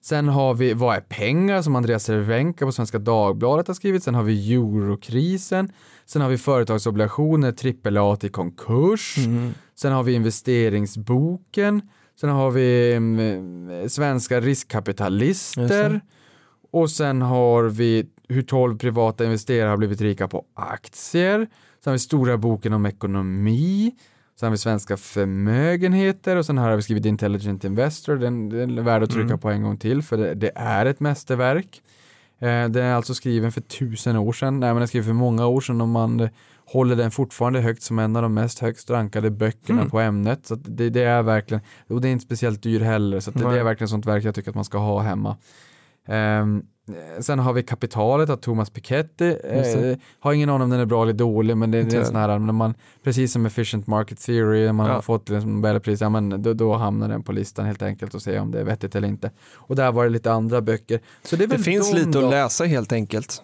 Sen 0.00 0.28
har 0.28 0.54
vi 0.54 0.72
Vad 0.74 0.96
är 0.96 1.00
pengar? 1.00 1.62
som 1.62 1.76
Andreas 1.76 2.04
Cervenka 2.04 2.66
på 2.66 2.72
Svenska 2.72 2.98
Dagbladet 2.98 3.66
har 3.66 3.74
skrivit. 3.74 4.02
Sen 4.04 4.14
har 4.14 4.22
vi 4.22 4.54
Eurokrisen. 4.54 5.72
Sen 6.06 6.22
har 6.22 6.28
vi 6.28 6.38
Företagsobligationer, 6.38 7.54
AAA 7.98 8.16
till 8.16 8.30
konkurs. 8.30 9.14
Mm. 9.18 9.54
Sen 9.74 9.92
har 9.92 10.02
vi 10.02 10.12
Investeringsboken. 10.12 11.82
Sen 12.20 12.30
har 12.30 12.50
vi 12.50 12.92
mm, 12.94 13.88
svenska 13.88 14.34
Just 14.34 14.46
riskkapitalister. 14.46 16.00
Och 16.70 16.90
sen 16.90 17.22
har 17.22 17.62
vi 17.64 18.06
hur 18.28 18.42
12 18.42 18.78
privata 18.78 19.24
investerare 19.24 19.68
har 19.68 19.76
blivit 19.76 20.00
rika 20.00 20.28
på 20.28 20.44
aktier. 20.54 21.38
Sen 21.84 21.90
har 21.90 21.92
vi 21.92 21.98
stora 21.98 22.36
boken 22.38 22.72
om 22.72 22.86
ekonomi. 22.86 23.94
Sen 24.40 24.46
har 24.46 24.50
vi 24.50 24.58
svenska 24.58 24.96
förmögenheter 24.96 26.36
och 26.36 26.46
sen 26.46 26.58
här 26.58 26.68
har 26.68 26.76
vi 26.76 26.82
skrivit 26.82 27.04
Intelligent 27.06 27.64
Investor. 27.64 28.16
Den, 28.16 28.48
den 28.48 28.78
är 28.78 28.82
värd 28.82 29.02
att 29.02 29.10
trycka 29.10 29.26
Mm. 29.26 29.38
på 29.38 29.50
en 29.50 29.62
gång 29.62 29.76
till 29.76 30.02
för 30.02 30.16
det, 30.16 30.34
det 30.34 30.52
är 30.54 30.86
ett 30.86 31.00
mästerverk. 31.00 31.82
Eh, 32.38 32.48
den 32.48 32.76
är 32.76 32.94
alltså 32.94 33.14
skriven 33.14 33.52
för 33.52 33.60
tusen 33.60 34.16
år 34.16 34.32
sedan. 34.32 34.60
Nej, 34.60 34.68
men 34.68 34.74
den 34.74 34.82
är 34.82 34.86
skriven 34.86 35.06
för 35.06 35.12
många 35.12 35.46
år 35.46 35.60
sedan 35.60 35.80
och 35.80 35.88
man 35.88 36.20
eh, 36.20 36.28
håller 36.72 36.96
den 36.96 37.10
fortfarande 37.10 37.60
högt 37.60 37.82
som 37.82 37.98
en 37.98 38.16
av 38.16 38.22
de 38.22 38.34
mest 38.34 38.58
högst 38.58 38.90
rankade 38.90 39.30
böckerna 39.30 39.78
Mm. 39.80 39.90
på 39.90 40.00
ämnet. 40.00 40.46
Så 40.46 40.54
det, 40.54 40.90
det 40.90 41.02
är 41.02 41.22
verkligen, 41.22 41.62
och 41.88 42.00
det 42.00 42.08
är 42.08 42.12
inte 42.12 42.24
speciellt 42.24 42.62
dyr 42.62 42.80
heller, 42.80 43.20
så 43.20 43.30
det, 43.30 43.50
det 43.50 43.60
är 43.60 43.64
verkligen 43.64 43.88
sånt 43.88 44.06
verk 44.06 44.24
jag 44.24 44.34
tycker 44.34 44.50
att 44.50 44.54
man 44.54 44.64
ska 44.64 44.78
ha 44.78 45.00
hemma. 45.00 45.36
Ehm, 46.08 46.62
sen 47.20 47.38
har 47.38 47.52
vi 47.52 47.62
Kapitalet 47.62 48.30
av 48.30 48.36
Thomas 48.36 48.70
Piketty. 48.70 49.24
Eh, 49.44 49.96
har 50.20 50.32
ingen 50.32 50.48
aning 50.50 50.62
om 50.62 50.70
den 50.70 50.80
är 50.80 50.84
bra 50.86 51.02
eller 51.02 51.12
dålig, 51.12 51.56
men 51.56 51.70
det, 51.70 51.82
det 51.82 51.96
är 51.96 52.00
en 52.00 52.06
sån 52.06 52.16
här, 52.16 52.38
när 52.38 52.52
man, 52.52 52.74
precis 53.04 53.32
som 53.32 53.46
Efficient 53.46 53.86
Market 53.86 54.20
Theory, 54.20 54.64
när 54.66 54.72
man 54.72 54.86
Ja. 54.86 54.92
har 54.92 55.02
fått 55.02 55.28
liksom 55.28 55.54
Nobelpris, 55.54 56.00
ja, 56.00 56.08
men 56.08 56.42
då, 56.42 56.52
då 56.54 56.74
hamnar 56.74 57.08
den 57.08 57.22
på 57.22 57.32
listan 57.32 57.66
helt 57.66 57.82
enkelt 57.82 58.14
och 58.14 58.22
se 58.22 58.38
om 58.38 58.50
det 58.50 58.60
är 58.60 58.64
vettigt 58.64 58.94
eller 58.96 59.08
inte. 59.08 59.30
Och 59.54 59.76
där 59.76 59.92
var 59.92 60.04
det 60.04 60.10
lite 60.10 60.32
andra 60.32 60.60
böcker. 60.60 61.00
Så 61.22 61.36
det, 61.36 61.46
Det 61.46 61.58
finns 61.58 61.92
lite 61.94 62.10
då. 62.10 62.24
att 62.24 62.30
läsa 62.30 62.64
helt 62.64 62.92
enkelt. 62.92 63.42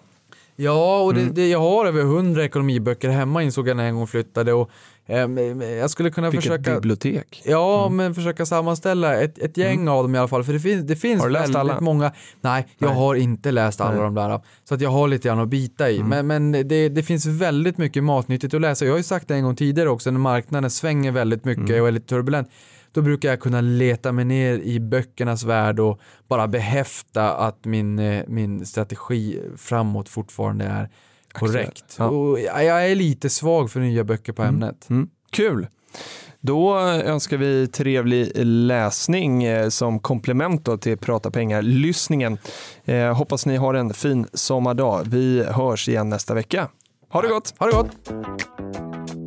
Ja, 0.56 1.00
och 1.02 1.14
det, 1.14 1.20
Mm. 1.20 1.34
det, 1.34 1.48
jag 1.48 1.60
har 1.60 1.86
över 1.86 2.02
hundra 2.02 2.44
ekonomiböcker 2.44 3.08
hemma 3.08 3.42
insåg 3.42 3.68
jag 3.68 3.76
när 3.76 3.84
jag 3.84 3.88
en 3.90 3.96
gång 3.96 4.06
flyttade 4.06 4.52
och 4.52 4.70
ehm, 5.06 5.60
jag 5.62 5.90
skulle 5.90 6.10
kunna 6.10 6.30
Vilket 6.30 6.44
försöka 6.50 6.74
bibliotek. 6.74 7.42
Ja, 7.44 7.88
men 7.88 8.14
försöka 8.14 8.46
sammanställa 8.46 9.20
ett, 9.20 9.38
ett 9.38 9.56
gäng 9.56 9.88
av 9.88 10.04
dem 10.04 10.14
i 10.14 10.18
alla 10.18 10.28
fall, 10.28 10.44
för 10.44 10.52
det 10.52 10.60
finns, 10.60 10.86
det 10.86 10.96
finns 10.96 11.12
Mm. 11.14 11.20
Har 11.20 11.28
du 11.28 11.32
läst 11.46 11.54
alla? 11.54 11.80
många. 11.80 12.12
Nej, 12.40 12.66
jag 12.78 12.88
Nej. 12.88 12.96
har 12.98 13.14
inte 13.14 13.50
läst 13.50 13.80
alla 13.80 13.90
Nej. 13.94 14.00
de 14.02 14.14
där, 14.14 14.40
så 14.68 14.74
att 14.74 14.80
jag 14.80 14.90
har 14.90 15.08
lite 15.08 15.28
grann 15.28 15.38
att 15.40 15.48
bita 15.48 15.90
i. 15.90 15.96
Mm. 16.00 16.08
Men, 16.26 16.26
men 16.52 16.68
det, 16.68 16.88
det 16.88 17.02
finns 17.02 17.26
väldigt 17.26 17.78
mycket 17.78 18.04
matnyttigt 18.04 18.54
att 18.54 18.60
läsa. 18.60 18.84
Jag 18.84 18.92
har 18.92 18.98
ju 18.98 19.02
sagt 19.04 19.28
det 19.28 19.34
en 19.34 19.44
gång 19.44 19.56
tidigare 19.56 19.88
också, 19.88 20.10
när 20.10 20.18
marknaden 20.20 20.70
svänger 20.70 21.12
väldigt 21.12 21.44
mycket 21.44 21.68
Mm. 21.68 21.82
och 21.82 21.88
är 21.88 21.92
lite 21.92 22.06
turbulent, 22.06 22.48
då 22.94 23.02
brukar 23.02 23.28
jag 23.28 23.40
kunna 23.40 23.61
leta 23.61 24.12
mig 24.12 24.24
ner 24.24 24.59
i 24.59 24.80
böckernas 24.80 25.44
värld 25.44 25.80
och 25.80 26.00
bara 26.28 26.48
behäfta 26.48 27.35
att 27.35 27.64
min, 27.64 27.98
eh, 27.98 28.24
min 28.28 28.66
strategi 28.66 29.40
framåt 29.57 30.09
fortfarande 30.09 30.64
är 30.64 30.90
korrekt. 31.33 31.96
Ja. 31.98 32.07
Och 32.09 32.40
jag 32.40 32.90
är 32.90 32.94
lite 32.94 33.30
svag 33.30 33.70
för 33.70 33.80
nya 33.80 34.04
böcker 34.04 34.33
på 34.33 34.42
Mm. 34.42 34.54
ämnet. 34.54 34.90
Mm. 34.90 35.09
Kul! 35.30 35.66
Då 36.40 36.78
önskar 36.78 37.37
vi 37.37 37.66
trevlig 37.68 38.33
läsning 38.44 39.44
eh, 39.44 39.68
som 39.68 39.98
komplement 39.98 40.80
till 40.80 40.98
Prata 40.98 41.30
pengar-lyssningen. 41.30 42.38
Eh, 42.85 43.14
hoppas 43.16 43.46
ni 43.46 43.57
har 43.57 43.74
en 43.74 43.94
fin 43.94 44.26
sommardag. 44.33 45.02
Vi 45.07 45.44
hörs 45.44 45.88
igen 45.88 46.09
nästa 46.09 46.35
vecka. 46.35 46.68
Ha 47.09 47.22
det 47.22 47.28
gott! 47.28 47.54
Ha 47.59 47.66
det 47.66 47.72
gott! 47.72 49.23